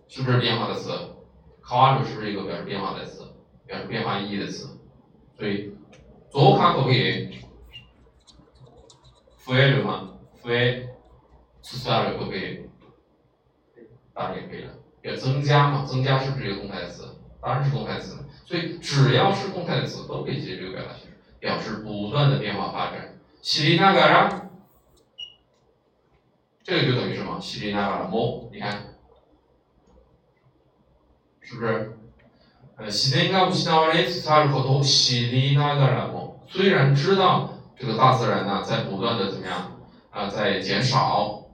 [0.07, 0.91] 是不是变化的词？
[1.67, 3.23] 卡瓦人是不是一个表示变化的词，
[3.65, 4.79] 表示变化意义的词？
[5.37, 5.75] 所以
[6.29, 7.39] 左卡可不可以？
[9.37, 10.11] 复 A 人吗？
[10.41, 10.87] 复 A
[11.61, 12.69] 是苏亚人可不可以？
[14.13, 15.83] 当然也可以了，要增加嘛？
[15.83, 17.17] 增加是不是一个动态词？
[17.41, 18.23] 当然是动态词。
[18.45, 23.19] 所以只要是动态词都可以接这个表达形式，表示不断的变化发展。
[23.41, 24.49] 西里那个啦。
[26.63, 27.37] 这个就等于什么？
[27.41, 28.86] 西里那嘎拉莫，你看，
[31.47, 31.93] 是不是？
[32.75, 39.71] 呃，西里那乌西那瓦雷斯塔尔口头西里那嘎拉莫，虽然知道这个大自然呢在不断的怎么样
[40.11, 41.45] 啊，在减少，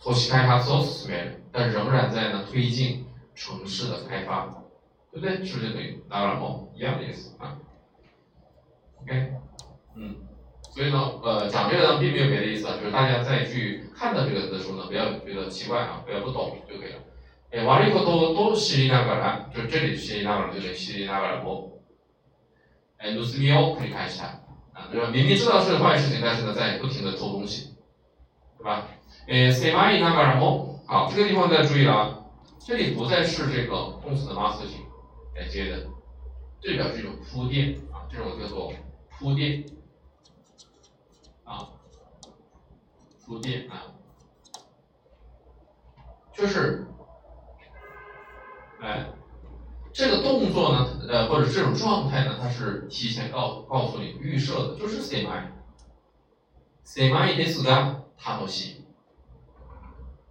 [0.00, 4.46] 托西开发措施面，但仍然在呢推进城市的开发，
[5.12, 5.44] 对不对？
[5.44, 7.58] 是不是就等于那嘎拉莫一样的意思啊
[9.02, 9.32] ？OK，
[9.96, 10.14] 嗯。
[10.70, 16.98] 所以呢，呃，讲这个呢，并没有别的意思啊，就是大家再去看到这个词的时候呢，不要觉得奇怪啊，不要不懂就可以了。
[17.50, 21.82] 哎，瓦里克多多西里那个啦，就这里西里那个就等于西里那个不？
[22.98, 25.08] 哎，努斯米奥可以看一下啊，对吧？
[25.10, 27.76] 明明知道是坏事情，但是呢，在不停的偷东西，
[28.58, 28.88] 对吧？
[29.28, 32.18] 哎，塞马伊那个然后，好，这个地方再注意了啊，
[32.58, 34.80] 这里不再是这个动词的 master 型
[35.34, 35.86] 来接的，
[36.60, 38.72] 这表示一种铺垫啊，这种叫做
[39.18, 39.64] 铺垫。
[41.44, 41.68] 啊，
[43.24, 43.94] 铺垫啊，
[46.32, 46.84] 就是，
[48.80, 49.06] 哎，
[49.92, 58.84] 这个动作呢，呃，或者这种状态呢，它是提前告告诉你预设的，就是 say my，say my this ga 他都行，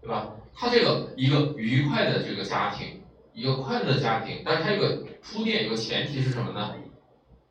[0.01, 0.31] 对吧？
[0.53, 3.01] 他这个一个愉快的这个家庭，
[3.33, 6.75] 一个快乐的家庭，但是它有个铺垫，有个前提是什么呢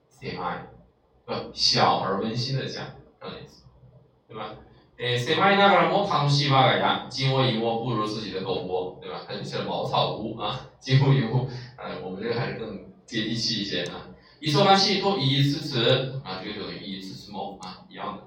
[0.08, 0.58] ？say my，
[1.26, 2.94] 呃，小而温馨的家。
[4.26, 4.56] 对吧
[4.93, 4.93] 吧？
[4.99, 9.21] 诶，狭いながらも楽しい我が家，金窝银窝不如自己的狗窝，对吧？
[9.27, 14.07] 它就写了茅草屋啊，金屋银屋，呃，我们这个还是更接地气一些啊。
[14.41, 18.23] 忙しいと言いつつ啊，这个就言いつつも啊一样的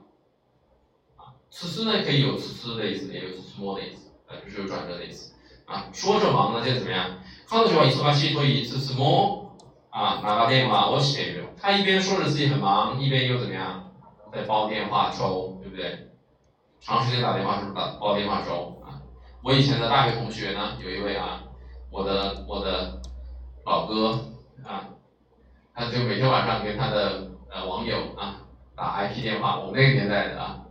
[1.16, 5.34] 啊，つつ呢可以有つつ的意思，也有つつも的意思，啊，就是有转折的意思
[5.66, 5.88] 啊。
[5.92, 7.18] 说着忙呢，就怎么样？
[7.48, 9.56] 彼女は忙しいと言いつつも
[9.90, 11.48] 啊，長電話をしている。
[11.60, 13.92] 他一边说着自己很忙，一边又怎么样，
[14.32, 16.05] 在煲电话粥，对不对？
[16.80, 19.00] 长时间打电话是不是打煲电话粥啊？
[19.42, 21.42] 我以前的大学同学呢，有一位啊，
[21.90, 23.00] 我的我的
[23.64, 24.18] 老哥
[24.64, 24.88] 啊，
[25.74, 28.42] 他就每天晚上跟他的呃网友啊
[28.74, 30.64] 打 IP 电话，我们那个年代的啊，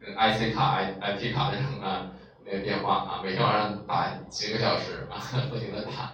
[0.00, 2.10] 跟 IC 卡、I IP 卡那种啊
[2.44, 6.12] 那个电话啊，每天晚上打几个小时啊， 不停的打。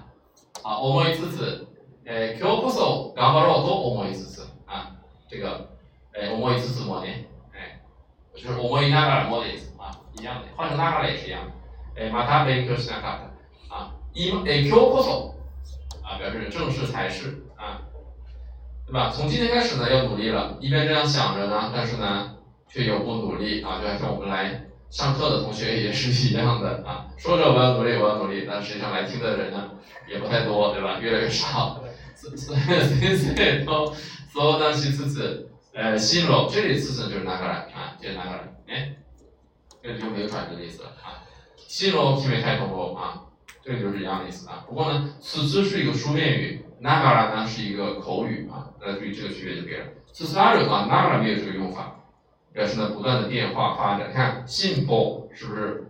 [0.62, 1.66] 好，思いつつ、
[2.04, 4.90] え今日こそ頑張ろうと思いつつ啊，
[5.28, 5.68] 这个
[6.12, 7.28] え思いつつもね。
[8.34, 11.52] 就是思いながらも的意思啊，一样的，换成ながら也是一样的。
[11.96, 15.34] えまた勉強しなかった啊，今え今日こそ
[16.06, 17.82] 啊，表示正是才是啊，
[18.86, 19.10] 对吧？
[19.10, 20.56] 从今天开始呢，要努力了。
[20.60, 22.36] 一边这样想着呢，但是呢，
[22.68, 29.70] 却又不努力啊，就好像我们来上课的同学也是一样的啊，说着我要努力，我要努力，但实际上来听的人呢，
[30.08, 30.98] 也不太多，对吧？
[31.00, 31.82] 越来越少。
[32.14, 33.92] 所所以都
[34.32, 35.50] 所当西次次。
[35.73, 37.97] 呃，新罗这里词就是哪个来啊？
[37.99, 38.55] 就是哪个来？
[38.67, 38.95] 哎，
[39.81, 41.25] 这就没有转折的意思了啊。
[41.57, 43.23] 新罗前面开头过啊，
[43.63, 44.63] 这个就是一样的意思啊。
[44.67, 48.69] 不过呢，此次是一个书面语，哪个来呢是一个口语啊。
[48.79, 49.85] 大家注意这个区别就可以了。
[50.11, 51.95] 此词阿惹啊，哪个来没有这个用法，
[52.53, 54.13] 表示呢不断的变化发展。
[54.13, 55.87] 看信波是不是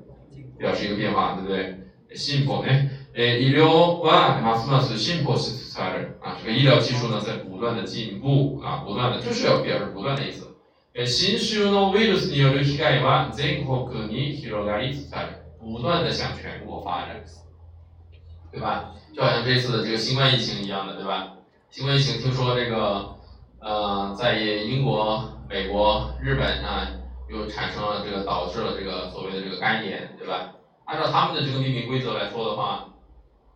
[0.57, 1.79] 表示一个变化，对不对？
[2.15, 2.71] 信波呢？
[3.14, 10.46] 诶，医療はますます進歩しつつある啊，这个医疗技术呢在不断的进步啊，不断的就是要表示不断的意思。
[10.94, 15.28] 诶，新種のウイルスによる被害は全国に広がりつつある，
[15.60, 17.22] 不断的向全国发展，
[18.52, 18.94] 对吧？
[19.14, 21.34] 就好像这次的这个新冠疫情一样的，对吧？
[21.70, 23.16] 新冠疫情听说这个
[23.60, 26.88] 呃，在英国、美国、日本啊，
[27.28, 30.52] 又产生了这个导致了这个所谓的这个肝炎，对吧？
[30.84, 32.84] 按照他们的这个命名规则来说的话。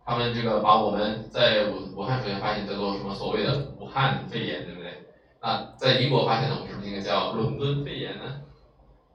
[0.08, 5.04] 他们这个把我们在武武汉首先发现叫做什么所谓的武汉肺炎，对不对？
[5.42, 8.40] 那在英国发现的，我们是不是应该叫伦敦肺炎呢？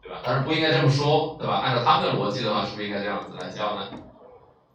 [0.03, 0.19] 对吧？
[0.23, 1.56] 当然不应该这么说，对吧？
[1.56, 3.89] 按照他们的逻辑的话，是不是应该这样子来叫呢？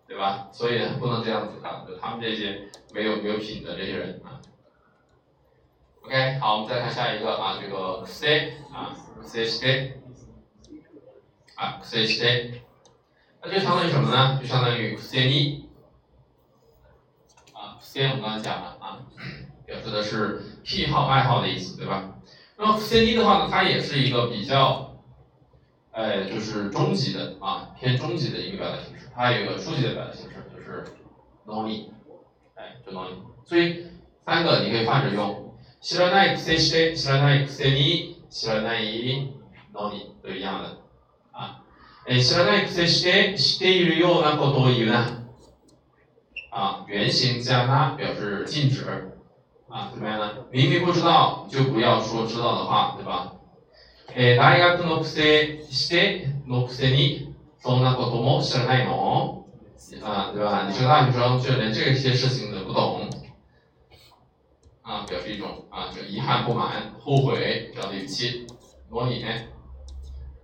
[0.09, 0.49] 对吧？
[0.51, 4.43] 所以不能这样子看，就他们这些没有没有品的这些人啊。
[6.03, 8.91] OK，好，我们再看下一个啊，这个 C 啊
[9.23, 9.93] ，CHC
[11.55, 12.55] 啊，CHC，
[13.41, 14.41] 那就相当于什么呢？
[14.43, 15.68] 就相当于 C N E。
[17.98, 19.00] 先我们刚才讲了啊，
[19.66, 22.16] 表示的是癖好、爱好的意思，对吧？
[22.58, 24.96] 那么 C D 的话呢，它也是一个比较，
[25.92, 29.10] 哎，就是中级的啊，偏中级的一个表达形式。
[29.16, 30.86] 它有一个初级的表达形式，就是
[31.46, 31.90] no need，
[32.56, 33.18] 哎，就 no need。
[33.46, 33.88] 所以
[34.26, 39.34] 三个你可以换着用，知らないくせして、知らないくせに、知らない
[39.74, 40.78] no need 都一样的
[41.32, 41.64] 啊。
[42.08, 45.17] 哎，知らないくせして、知っているようなことを言うな。
[46.50, 49.12] 啊，原形加那表示禁止，
[49.68, 50.46] 啊，怎么样呢？
[50.52, 53.34] 明明不知道就不要说知道的话，对吧？
[54.16, 59.46] え、大学のくせしてのくせにそんなことも知らないの？
[60.04, 60.68] 啊，对吧？
[60.68, 63.10] 你是个大学生，却连这些事情都不懂，
[64.84, 68.46] 啊，表示一种啊，这遗憾、不满、后悔这样的语气。
[68.92, 69.26] 模拟，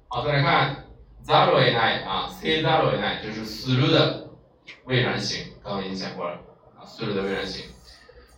[0.07, 0.85] 好，再来看
[1.23, 4.27] ざるを得ない啊，せざるを得ない就是する的。
[4.85, 6.38] 未然形， 刚刚已经讲过了
[6.78, 7.64] 啊，する的未然形。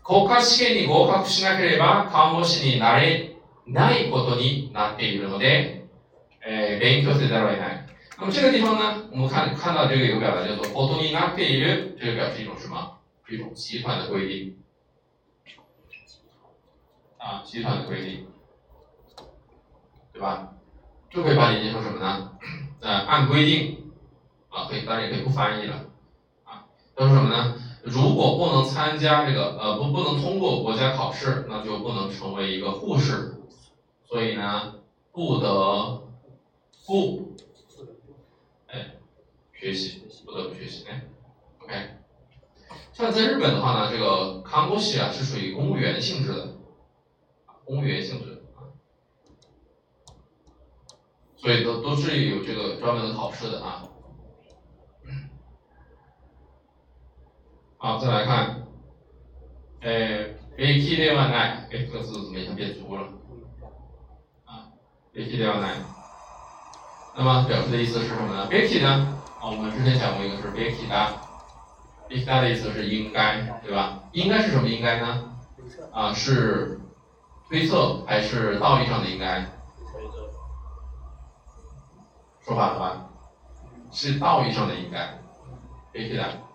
[0.04, 3.36] 国家試験に合格しなければ看護師になれ
[3.66, 5.88] ないことになっているので、
[6.46, 7.86] えー、勉強せざるを得ない。
[8.16, 12.96] 那么这个地方呢，我们看看到这个有表达叫做“ことになっている”，这个表示一种什么？
[13.28, 14.56] 一种集团的规定
[17.18, 18.28] 啊，集团的规定，
[20.12, 20.52] 对吧？
[21.10, 22.30] 就可以把理解成什么呢？
[22.80, 23.90] 呃，按规定
[24.48, 25.86] 啊，可以，当然也可以不翻译了。
[26.96, 27.54] 他说什么呢？
[27.84, 33.34] 如果不能参加这个，呃，不不能通过国家考试，那就不能成为一个护士。
[34.08, 34.76] 所以呢，
[35.12, 36.02] 不得
[36.86, 37.36] 不，
[38.68, 38.96] 哎，
[39.52, 41.04] 学习，不得不学习，哎
[41.62, 41.90] ，OK。
[42.94, 46.56] 像在日本的话呢，这个看护师啊是属于公务员性质的，
[47.64, 48.72] 公务员性质啊，
[51.36, 53.85] 所以都都是有这个专门的考试的啊。
[57.86, 58.66] 好，再来看，
[59.82, 63.02] 诶，A K 的话呢，哎，这个字怎么变粗了？
[64.44, 64.74] 啊
[65.14, 65.68] ，A K 的话呢，
[67.16, 69.22] 那么表示的意思是什么呢？Becky 呢？
[69.40, 71.14] 啊，我们之前讲过一个是 Becky 的
[72.08, 74.00] ，Becky 的意思是应该，对吧？
[74.10, 75.36] 应该是什么应该呢？
[75.92, 76.80] 啊，是
[77.48, 79.46] 推测还是道义上的应该？
[82.44, 83.10] 说反了吧？
[83.92, 85.20] 是道义上的应该
[85.94, 86.45] ，Becky 的。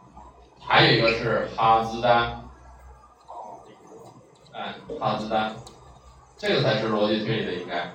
[0.61, 2.09] 还有一个是哈兹的，
[4.53, 5.53] 哎，哈兹的，
[6.37, 7.93] 这个才是逻辑推理的应该，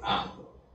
[0.00, 0.32] 啊。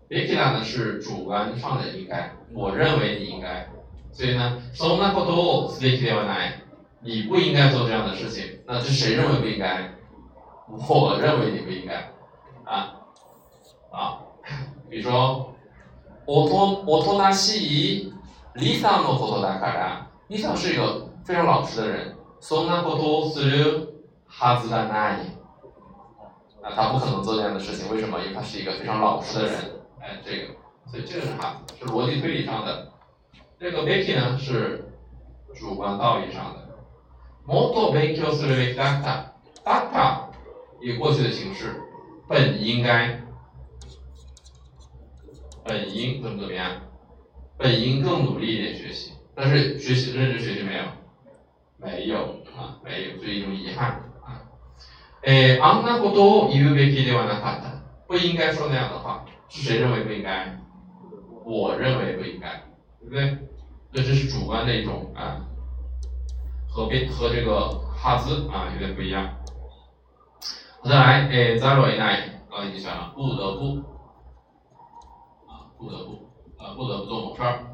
[0.07, 3.65] ベキラ呢是主观上的应该，我认为你应该，
[4.13, 6.53] 所以呢，そんなことをすべきではない，
[7.01, 9.89] 你不应该做这样的事情，那是谁认为不应该？
[10.67, 12.11] 我认为你不应该，
[12.65, 12.93] 啊
[13.91, 14.19] 啊，
[14.91, 15.55] 比如说，
[16.27, 18.13] おとおとなしい
[18.55, 23.93] リサのことだから、 リサ是一个非常老实的人，そんなことをする
[24.27, 25.21] はずがない，
[26.61, 28.19] 啊，他不可能做这样的事情，为什么？
[28.19, 29.55] 因为他是一个非常老实的人。
[30.01, 30.55] 哎，这个，
[30.89, 32.91] 所以这个是哈，是逻辑推理上的。
[33.59, 34.91] 这个 Becky 呢是
[35.53, 36.65] 主观道义上的。
[37.47, 39.33] もっと勉強するべきだった。
[39.63, 40.29] だった，
[40.81, 41.75] 一个过去的形式，
[42.27, 43.23] 本应该，
[45.63, 46.81] 本应怎么怎么样？
[47.57, 50.83] 本应更努力一点学习， 但是学习认真学习没有？
[51.77, 52.17] 没有
[52.57, 54.41] 啊，没有，所以一种遗憾啊。
[55.21, 57.81] え、あんなことを言うべきではなかった。
[58.07, 59.25] 不应该说那样的话。
[59.49, 60.57] 是谁认为不应该？
[61.45, 62.63] 我认为不应该，
[62.99, 63.37] 对不对？
[63.93, 65.45] 所以这是主观的一种啊，
[66.67, 69.37] 和别和这个哈兹啊有点不一样。
[70.83, 73.77] 再来，哎，再来一代，刚才已经讲了，不得不
[75.47, 77.68] 啊，不得不啊，不得不做某事儿。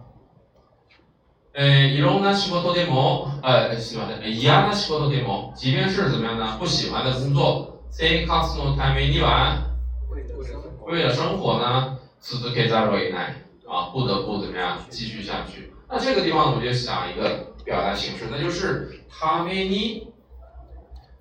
[1.55, 6.57] え、いろんな仕事でも、呃，すみません、嫌な仕事でも、即便是怎么样呢？
[6.57, 9.68] 不喜欢的工作、生活のためには。
[10.88, 13.36] 为了生活呢，此次可以再落一奈
[13.68, 15.72] 啊，不得不怎么样继续下去。
[15.88, 20.07] 那这个地方我们就想一个表达形式，那就是他们你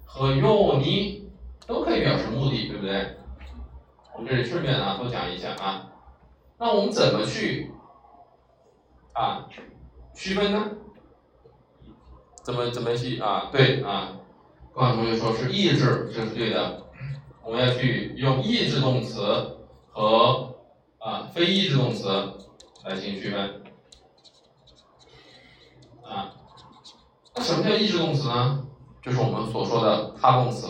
[0.05, 1.29] 和用你
[1.67, 3.17] 都可以表示目的，对不对？
[4.15, 5.87] 我们这里顺便啊多讲一下啊。
[6.59, 7.71] 那我们怎么去
[9.13, 9.47] 啊
[10.16, 10.72] 区分呢？
[12.44, 13.50] 怎么怎么去啊？
[13.52, 14.18] 对啊，
[14.74, 16.84] 刚才同学说是意志，这是对的。
[17.44, 19.52] 我们要去用意志动词。
[19.98, 20.54] 和
[20.98, 22.10] 啊非意志动词
[22.84, 23.64] 来进行区分
[26.04, 26.36] 啊，
[27.34, 28.68] 那什么叫意志动词呢？
[29.02, 30.68] 就是我们所说的他动词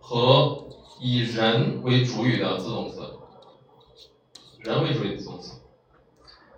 [0.00, 0.68] 和
[1.02, 3.02] 以人为主语的自动词，
[4.60, 5.60] 人为主语的自动词。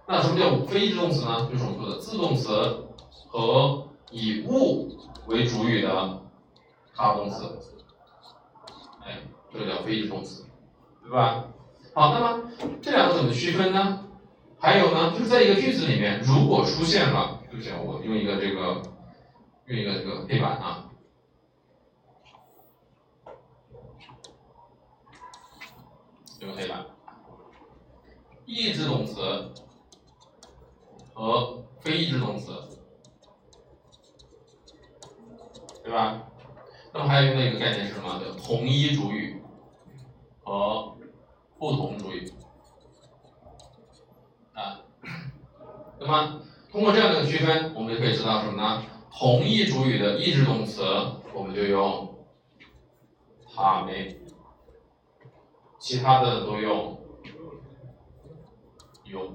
[0.06, 1.48] 那什么叫非意志动词呢？
[1.50, 2.86] 就是我们说的自动词
[3.28, 4.88] 和以物
[5.26, 6.22] 为主语的
[6.94, 7.58] 他动词，
[9.04, 10.44] 哎，这个叫非意志动词。
[11.02, 11.44] 对吧？
[11.94, 12.50] 好，那么
[12.80, 14.06] 这两个怎么区分呢？
[14.58, 18.80] 还有呢，就是在一个句子里面，如果出现了，对不起，我用一个这个，
[19.66, 20.88] 用一个这个黑板啊，
[26.40, 26.86] 用黑板，
[28.46, 29.52] 意志动词
[31.14, 32.52] 和非意志动词，
[35.82, 36.22] 对吧？
[36.92, 38.20] 那么还有那个概念是什么？
[38.20, 39.42] 叫同一主语
[40.42, 40.96] 和
[41.58, 42.32] 不同主语
[44.52, 44.80] 啊，
[45.98, 46.40] 那么
[46.70, 48.82] 通过这样的区分，我们就可以知道什么呢？
[49.12, 50.82] 同一主语的意志动词，
[51.32, 52.26] 我们就用
[53.54, 54.18] 他们，
[55.78, 56.98] 其他的都用
[59.04, 59.32] 有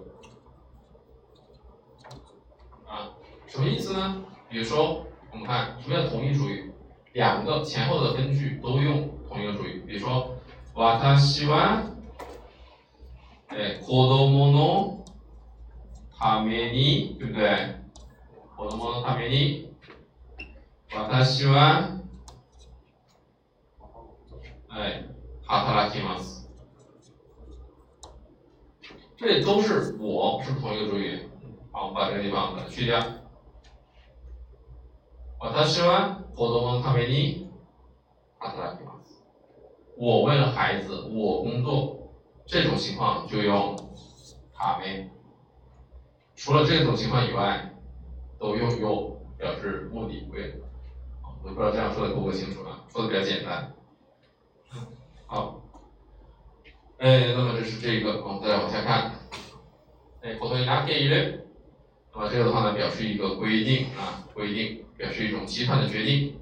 [2.89, 3.15] 啊，
[3.47, 4.25] 什么意思呢？
[4.49, 6.73] 比如说，我们看什么叫同义主语？
[7.13, 10.37] 两个前后的分句都用同一个主语，比如说，
[10.75, 11.85] 私は
[13.51, 15.05] え子供の
[16.19, 17.77] ために、对不对？
[18.57, 19.73] 子供のために、
[20.93, 22.01] 私は、
[24.69, 25.09] はい、
[25.47, 26.49] 働きます。
[29.17, 31.29] 这里都是我，是不是同一个主语？
[31.79, 33.01] 好，我们把这个地方去掉。
[35.39, 37.51] 私は子供のために
[38.39, 39.23] 働きます。
[39.97, 42.01] 我为了孩子，我工作。
[42.47, 43.75] 这种情况就用
[44.53, 45.11] 他们，
[46.37, 47.73] 除了这种情况以外，
[48.39, 50.61] 都用 you 表示目的为。
[51.23, 52.85] 我不知道这样说的够不够清楚啊？
[52.93, 53.73] 说的比较简单。
[55.27, 55.63] 好，
[56.99, 59.13] 哎，那么这是这个，我们再往下看。
[60.21, 61.41] 哎，口头语拿给一类，
[62.15, 66.37] 那么这个的话呢，表示一个规定啊，规定表示一种集团的决定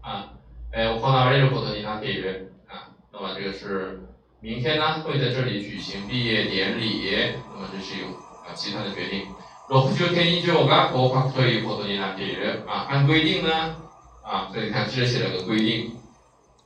[0.00, 0.32] 啊。
[0.72, 4.00] 哎，我放到 A 的口头语拿给一类啊，那么这个是。
[4.40, 7.10] 明天呢会在这里举行毕业典礼，
[7.52, 8.06] 那么这是一个
[8.46, 9.26] 啊集团的决定。
[9.68, 12.64] 60点以上が合格ということになっている。
[12.64, 13.74] 啊，按规定呢，
[14.22, 15.90] 啊，所以你看这写了个规定，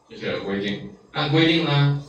[0.07, 0.91] 这写了规定。
[1.13, 2.03] 按规定呢，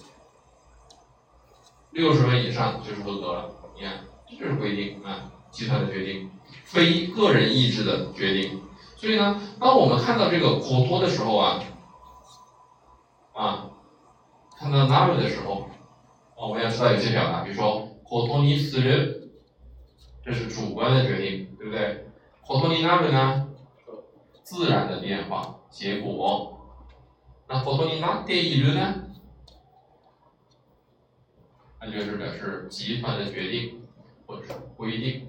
[1.91, 3.49] 六十分以上就是合格了。
[3.77, 4.01] 你看，
[4.37, 6.29] 这是规定啊，集团的决定，
[6.70, 8.60] 非个人意志的决定。
[8.96, 11.62] 所以呢，当我们看到这个口托的时候啊，
[13.32, 13.70] 啊，
[14.58, 15.62] 看到 naru 的时候，
[16.36, 19.30] 啊，我们要知道有些表达，比如说口托尼斯人，
[20.24, 22.06] 这是主观的决定，对不对？
[22.46, 23.48] 口托尼 naru 呢，
[24.42, 26.54] 自然的变化结果。
[27.46, 28.94] 那口托尼 nate iru 呢，
[31.80, 33.86] 那就是表示集团的决定
[34.26, 35.27] 或者是规定，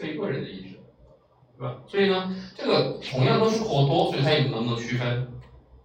[0.00, 0.80] 非个人的意志。
[1.58, 1.82] 对吧？
[1.86, 5.30] 所以呢，这个同样都是口多，所以它也能不能区分？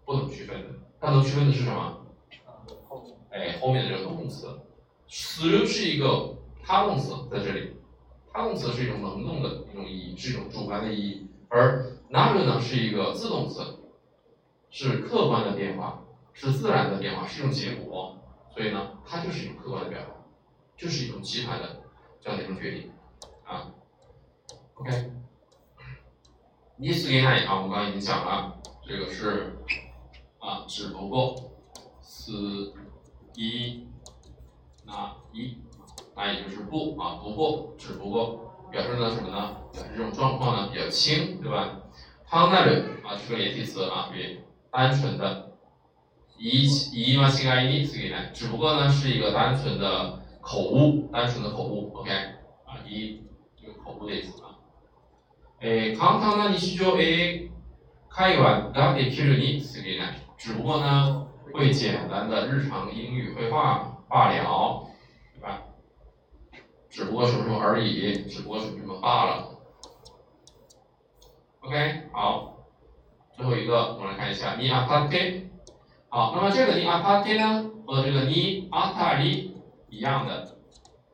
[0.06, 0.70] 不能区分的。
[1.02, 2.06] 它能区分的是什么？
[3.30, 4.48] 哎，后面的这个动词。
[5.10, 7.76] ，through 是一个他动词在这里，
[8.32, 11.28] 他动词是一种能动的一种意义，是一种主观的意义。
[11.50, 13.62] 而那个呢是一个自动词，
[14.70, 18.18] 是客观的变化，是自然的变化，是一种结果。
[18.54, 20.08] 所以呢，它就是一种客观的变化，
[20.78, 21.82] 就是一种集团的
[22.22, 22.92] 这样的一种决定。
[24.76, 25.12] OK。
[26.78, 27.64] 你死给哪一行？
[27.64, 29.56] 我刚刚已经讲了，这个是
[30.40, 31.34] 啊，只不过
[32.02, 32.74] 死
[33.36, 33.88] 一
[34.86, 35.58] 那一，
[36.16, 39.56] 那也就是不啊，不过，只不过表示呢什么呢？
[39.72, 41.80] 表示这种状况呢比较轻，对吧？
[42.28, 45.54] 汤奈人啊，这个连体词啊，对，单纯的，
[46.38, 48.26] 一一嘛，心爱你死给哪？
[48.34, 52.12] 只不过呢是一个单纯的口误，单纯的口误，OK
[52.66, 53.24] 啊，一
[53.56, 54.44] 这个口误的意思
[55.55, 55.63] 啊。
[55.63, 57.51] 诶，簡単な日常英
[58.09, 60.17] 会話ができるに過ぎない。
[60.39, 64.87] 只不过呢，会简单的日常英语会话罢了，
[65.35, 65.63] 对吧？
[66.89, 69.59] 只不过什么什么而已，只不过什么什么罢了。
[71.61, 72.65] OK，好，
[73.37, 75.51] 最后一个我们来看一下你阿塔テ。
[76.09, 80.57] 好，那么这个你阿塔テ呢，和这个你阿塔里一样的，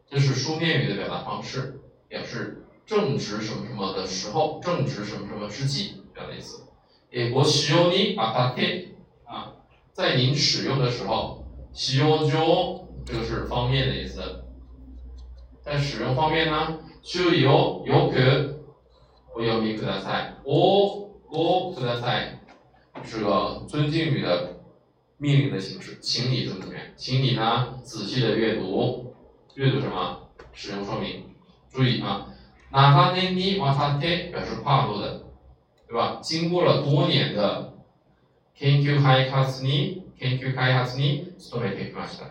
[0.08, 2.59] 这是书面语的表达方式，表示。
[2.90, 6.64] 正值什么什么的时候，正值什么什么之际，这样的意思。
[7.10, 8.88] 诶，我使用你阿塔テ
[9.24, 9.54] 啊，
[9.92, 14.20] 在您使用的时候，使用中这个是方面的意思。
[15.62, 18.56] 在使用方面呢，注意哦，よく
[19.34, 20.34] お読みください。
[20.44, 22.38] おおください
[23.04, 24.60] 是个尊敬语的
[25.18, 29.14] 命令的形式，请你怎么怎么样，请你呢仔细的阅读，
[29.54, 30.28] 阅读什么？
[30.52, 31.24] 使用说明，
[31.70, 32.28] 注意啊。
[32.70, 35.22] 哪年にわたって表示跨度的，
[35.88, 36.18] 对吧？
[36.20, 37.72] 经过了多年的
[38.58, 42.26] 研究開発に研究開発に努めてきました。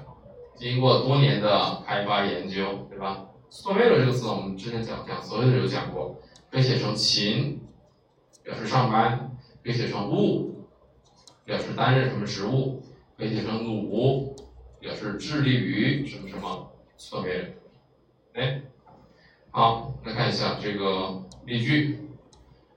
[0.57, 3.25] 经过多年的开发研究，对吧？
[3.49, 7.61] 努める这个词我们之前讲讲所有的有讲过，可以写成勤，
[8.43, 9.31] 表示上班；
[9.63, 10.67] 可以写成务，
[11.45, 12.83] 表示担任什么职务；
[13.17, 14.35] 可以写成努，
[14.79, 16.71] 表示致力于什么什么。
[17.11, 17.45] 努める，
[18.33, 18.61] 哎。
[19.51, 22.01] 好，来看一下这个例句。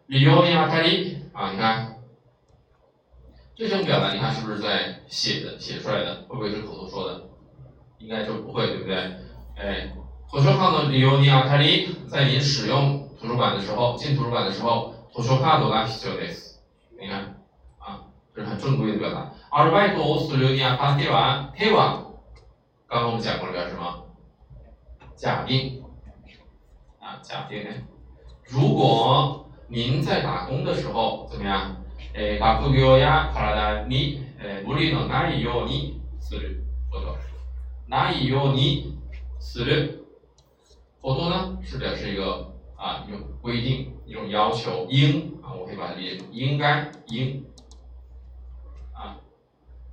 [0.08, 1.96] 理由にあたり啊，你看
[3.54, 6.24] 这种表达，你看是不是在写的写出来的？
[6.28, 7.24] 会不会是口头说的？
[7.98, 8.96] 应该就不会，对不对？
[9.56, 9.92] 哎，
[10.30, 16.62] 图书館の利用にあたり，在您使用图书馆的时候，进图书馆的时候，图書カードが必要です。
[16.98, 17.36] 你看
[17.78, 19.32] 啊，这是很正规的表達。
[19.50, 22.06] アルバイトをするにあたっては、手は，
[22.86, 24.06] 刚刚我们讲过了，表示什么？
[25.16, 25.81] 假定。
[27.22, 27.70] 假定呢？
[28.46, 31.76] 如果您在打工的时候怎么样？
[32.14, 34.20] 诶，学業や体に
[34.64, 37.16] 無理のないようにすること。
[37.86, 38.98] ないように
[39.40, 40.04] する。
[41.00, 47.44] 活动呢是表示一个啊一种规定，一种要求，应啊，我可以把它理解成应该应
[48.92, 49.18] 啊，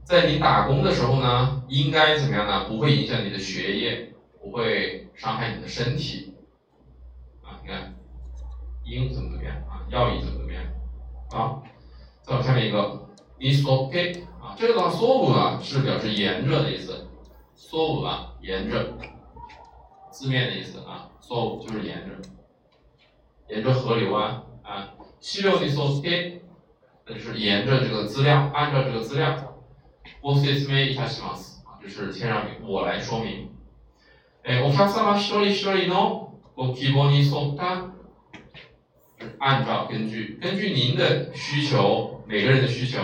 [0.03, 2.65] 在你打工的时候呢，应该怎么样呢？
[2.67, 6.28] 不会影响你的学业，不会伤害你的身体。
[8.83, 9.85] 你看，应怎么怎么样啊？
[9.89, 10.63] 要以怎么怎么样？
[11.31, 11.63] 好，
[12.21, 13.07] 再往下面一个，
[13.39, 17.07] is OK 啊，这个的话，so 啊是表示沿着的意思，
[17.55, 18.97] so 啊沿着，
[20.11, 22.15] 字面的意思啊，so 就是沿着，
[23.49, 24.89] 沿着河流啊啊，
[25.19, 26.41] 資料に沿って
[27.07, 29.35] 那就是沿着这个资料，按照这个资料，
[30.21, 31.61] ご説明いたします。
[31.65, 33.49] 啊，就是先让我来说明。
[34.43, 37.91] え、お客様一人一人の我希望你说他
[39.39, 42.99] 按照根据根据您的需求，每个人的需求，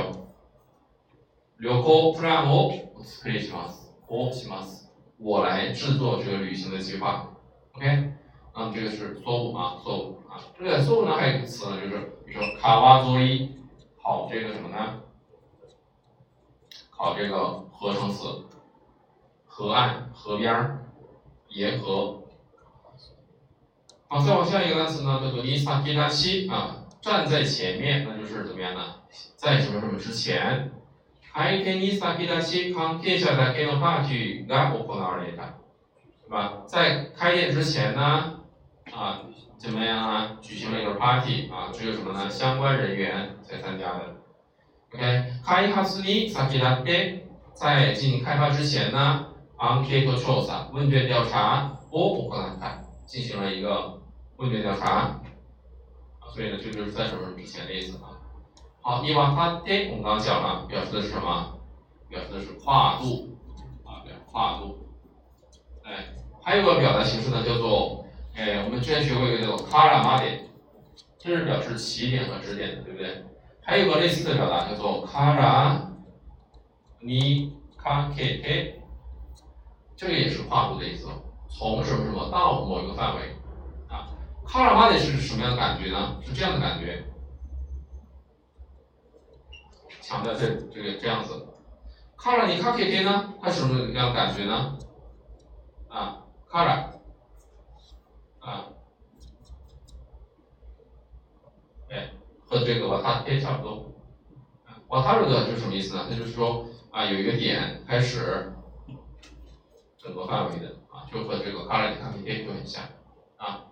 [1.58, 2.72] 旅行プランを
[3.04, 3.92] 作ります。
[4.08, 4.90] 我します。
[5.18, 7.32] 我来制作这个旅行的计划。
[7.74, 8.12] OK，
[8.54, 10.42] 那么这个是错误啊，错误啊。
[10.60, 13.50] 这个错误呢还有一个词呢，就是比如说卡哇佐伊，
[14.02, 15.02] 考这个什么呢？
[16.90, 18.44] 考这个合成词，
[19.46, 20.86] 河岸、河边儿、
[21.50, 22.18] 沿河。
[24.08, 28.82] 好，再往下一个单词呢，叫做尼萨基达西啊，站在前面，那就是怎么样呢？
[29.38, 30.72] 在什么什么之前。
[31.34, 35.56] 開店に先立ち関係者だけのパーティーが行われた，
[36.28, 36.66] 对吧？
[36.68, 38.42] 在开店之前呢，
[38.92, 39.22] 啊，
[39.58, 40.38] 怎么样啊？
[40.42, 42.30] 举行了一个 party 啊，只有什么呢？
[42.30, 44.18] 相关人员才参加的。
[44.94, 47.22] OK，開発に先立って，
[47.54, 49.28] 在进行开发之前呢，
[49.58, 54.01] アンケート調査问卷调查を行った， 进行了一个
[54.37, 55.21] 问卷调查。
[56.35, 58.11] 所以呢，这就是在什么之前的意思啊。
[58.83, 61.59] 好，伊瓦他爹，我们刚讲了，表示的是什么？
[62.09, 63.37] 表示的是跨度
[63.85, 64.79] 啊，表，跨度。
[65.83, 68.05] 哎，还有个表达形式呢，叫做，
[68.35, 70.51] 哎，我们之前学过一个叫做 kara m a d
[71.19, 73.25] 这是表示起点和支点的，对不对？
[73.63, 75.81] 还有个类似的表达叫做 kara
[77.01, 77.53] ni
[77.83, 78.75] kake，
[79.97, 81.09] 这个也是跨度的意思，
[81.59, 83.35] 从什么什么到某一个范围
[83.89, 84.07] 啊。
[84.47, 86.21] kara m a d 是什么样的感觉呢？
[86.23, 87.03] 是这样的感觉。
[90.03, 91.47] 强调这这个这样子，
[92.17, 94.79] 卡拉尼卡 K K 呢，它是什么样的感觉呢？
[95.89, 96.93] 啊，卡拉，
[98.39, 98.67] 啊，
[101.91, 102.13] 哎，
[102.45, 103.85] 和这个瓦塔 K 差不多。
[104.89, 106.07] 瓦塔鲁的就是什么意思呢？
[106.09, 108.53] 那就是说啊，有一个点开始
[109.99, 110.73] 整个范围的，
[111.12, 112.84] 就和这个卡拉尼卡 K K 就很像
[113.38, 113.66] 啊。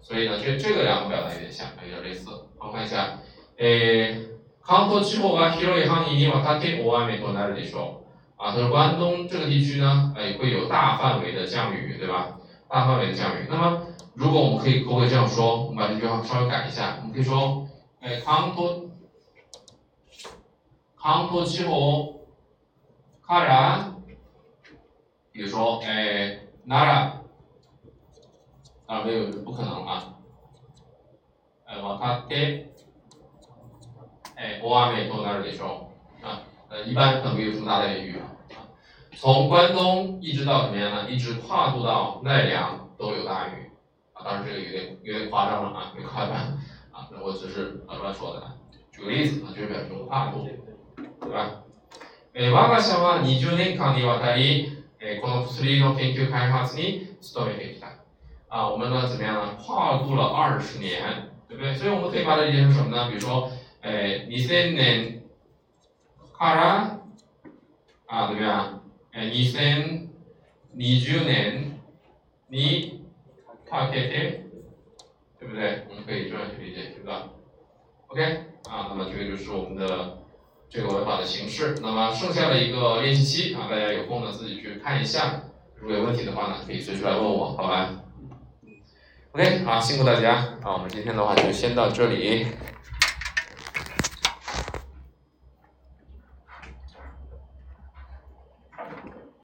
[0.00, 2.30] 所以呢，这这个两个表达有点像，有点类似。
[2.58, 3.18] 我们看一下，
[3.58, 4.24] 诶。
[4.68, 8.04] 関東地方は広い範囲にわたって大雨となるでしょ
[8.36, 8.42] う。
[8.42, 12.38] 啊，他说关东这个地区呢，哎，会有大范围的降雨，对吧？
[12.68, 13.46] 大范围的降雨。
[13.48, 15.64] 那么，如果我们可以可不可以这样说？
[15.64, 17.66] 我们把这句话稍微改一下，我们可以说，
[18.02, 18.90] 哎，関東
[21.00, 21.72] 関東地方
[23.26, 23.94] から，
[25.32, 27.24] 比如说，哎， 奈良，
[28.86, 30.14] 啊，没有，不可能啊，
[31.66, 32.68] 哎，わたって。
[34.36, 35.90] 哎，大雨となるでしょ
[36.22, 38.30] う啊，呃，一般可能没有这么大的雨啊。
[39.16, 41.10] 从关东一直到怎么样呢？
[41.10, 43.68] 一直跨度到奈良都有大雨
[44.12, 44.22] 啊。
[44.24, 46.36] 当然这个有点有点夸张了啊，有点夸张
[46.92, 48.42] 啊，那我只是啊乱说的。
[48.92, 50.46] 举个例子啊，就是表示跨度，
[51.20, 51.64] 对吧？
[52.32, 54.71] え我が社は20年間にわたり、
[55.02, 57.88] えこの薬の研究開発に努めてきた。
[58.48, 59.56] 啊，我们呢怎么样呢？
[59.56, 61.74] 跨度了二十年，对不对？
[61.74, 63.08] 所以我们可以把它理解成什么呢？
[63.08, 63.50] 比如说。
[63.80, 65.22] えー、2000年
[66.36, 66.98] から
[68.08, 68.80] あ怎么样？
[69.14, 70.08] えー、
[70.74, 71.78] 2020年
[72.50, 73.06] に
[73.70, 74.42] かけて，
[75.38, 75.86] 对不对？
[75.88, 77.30] 我们可以这样去理解，对吧？
[78.08, 78.20] OK
[78.68, 80.18] 啊，那么这个就是我们的
[80.73, 81.75] 这个文法的形式。
[81.83, 85.39] 那么剩下的一个练习期啊，大家有空呢自己去看一下。
[85.79, 87.91] 如果有问题的话呢，可以随时来问我，好吧
[89.33, 92.47] ？OK 好，辛苦大家那，我们今天的话就先到这里。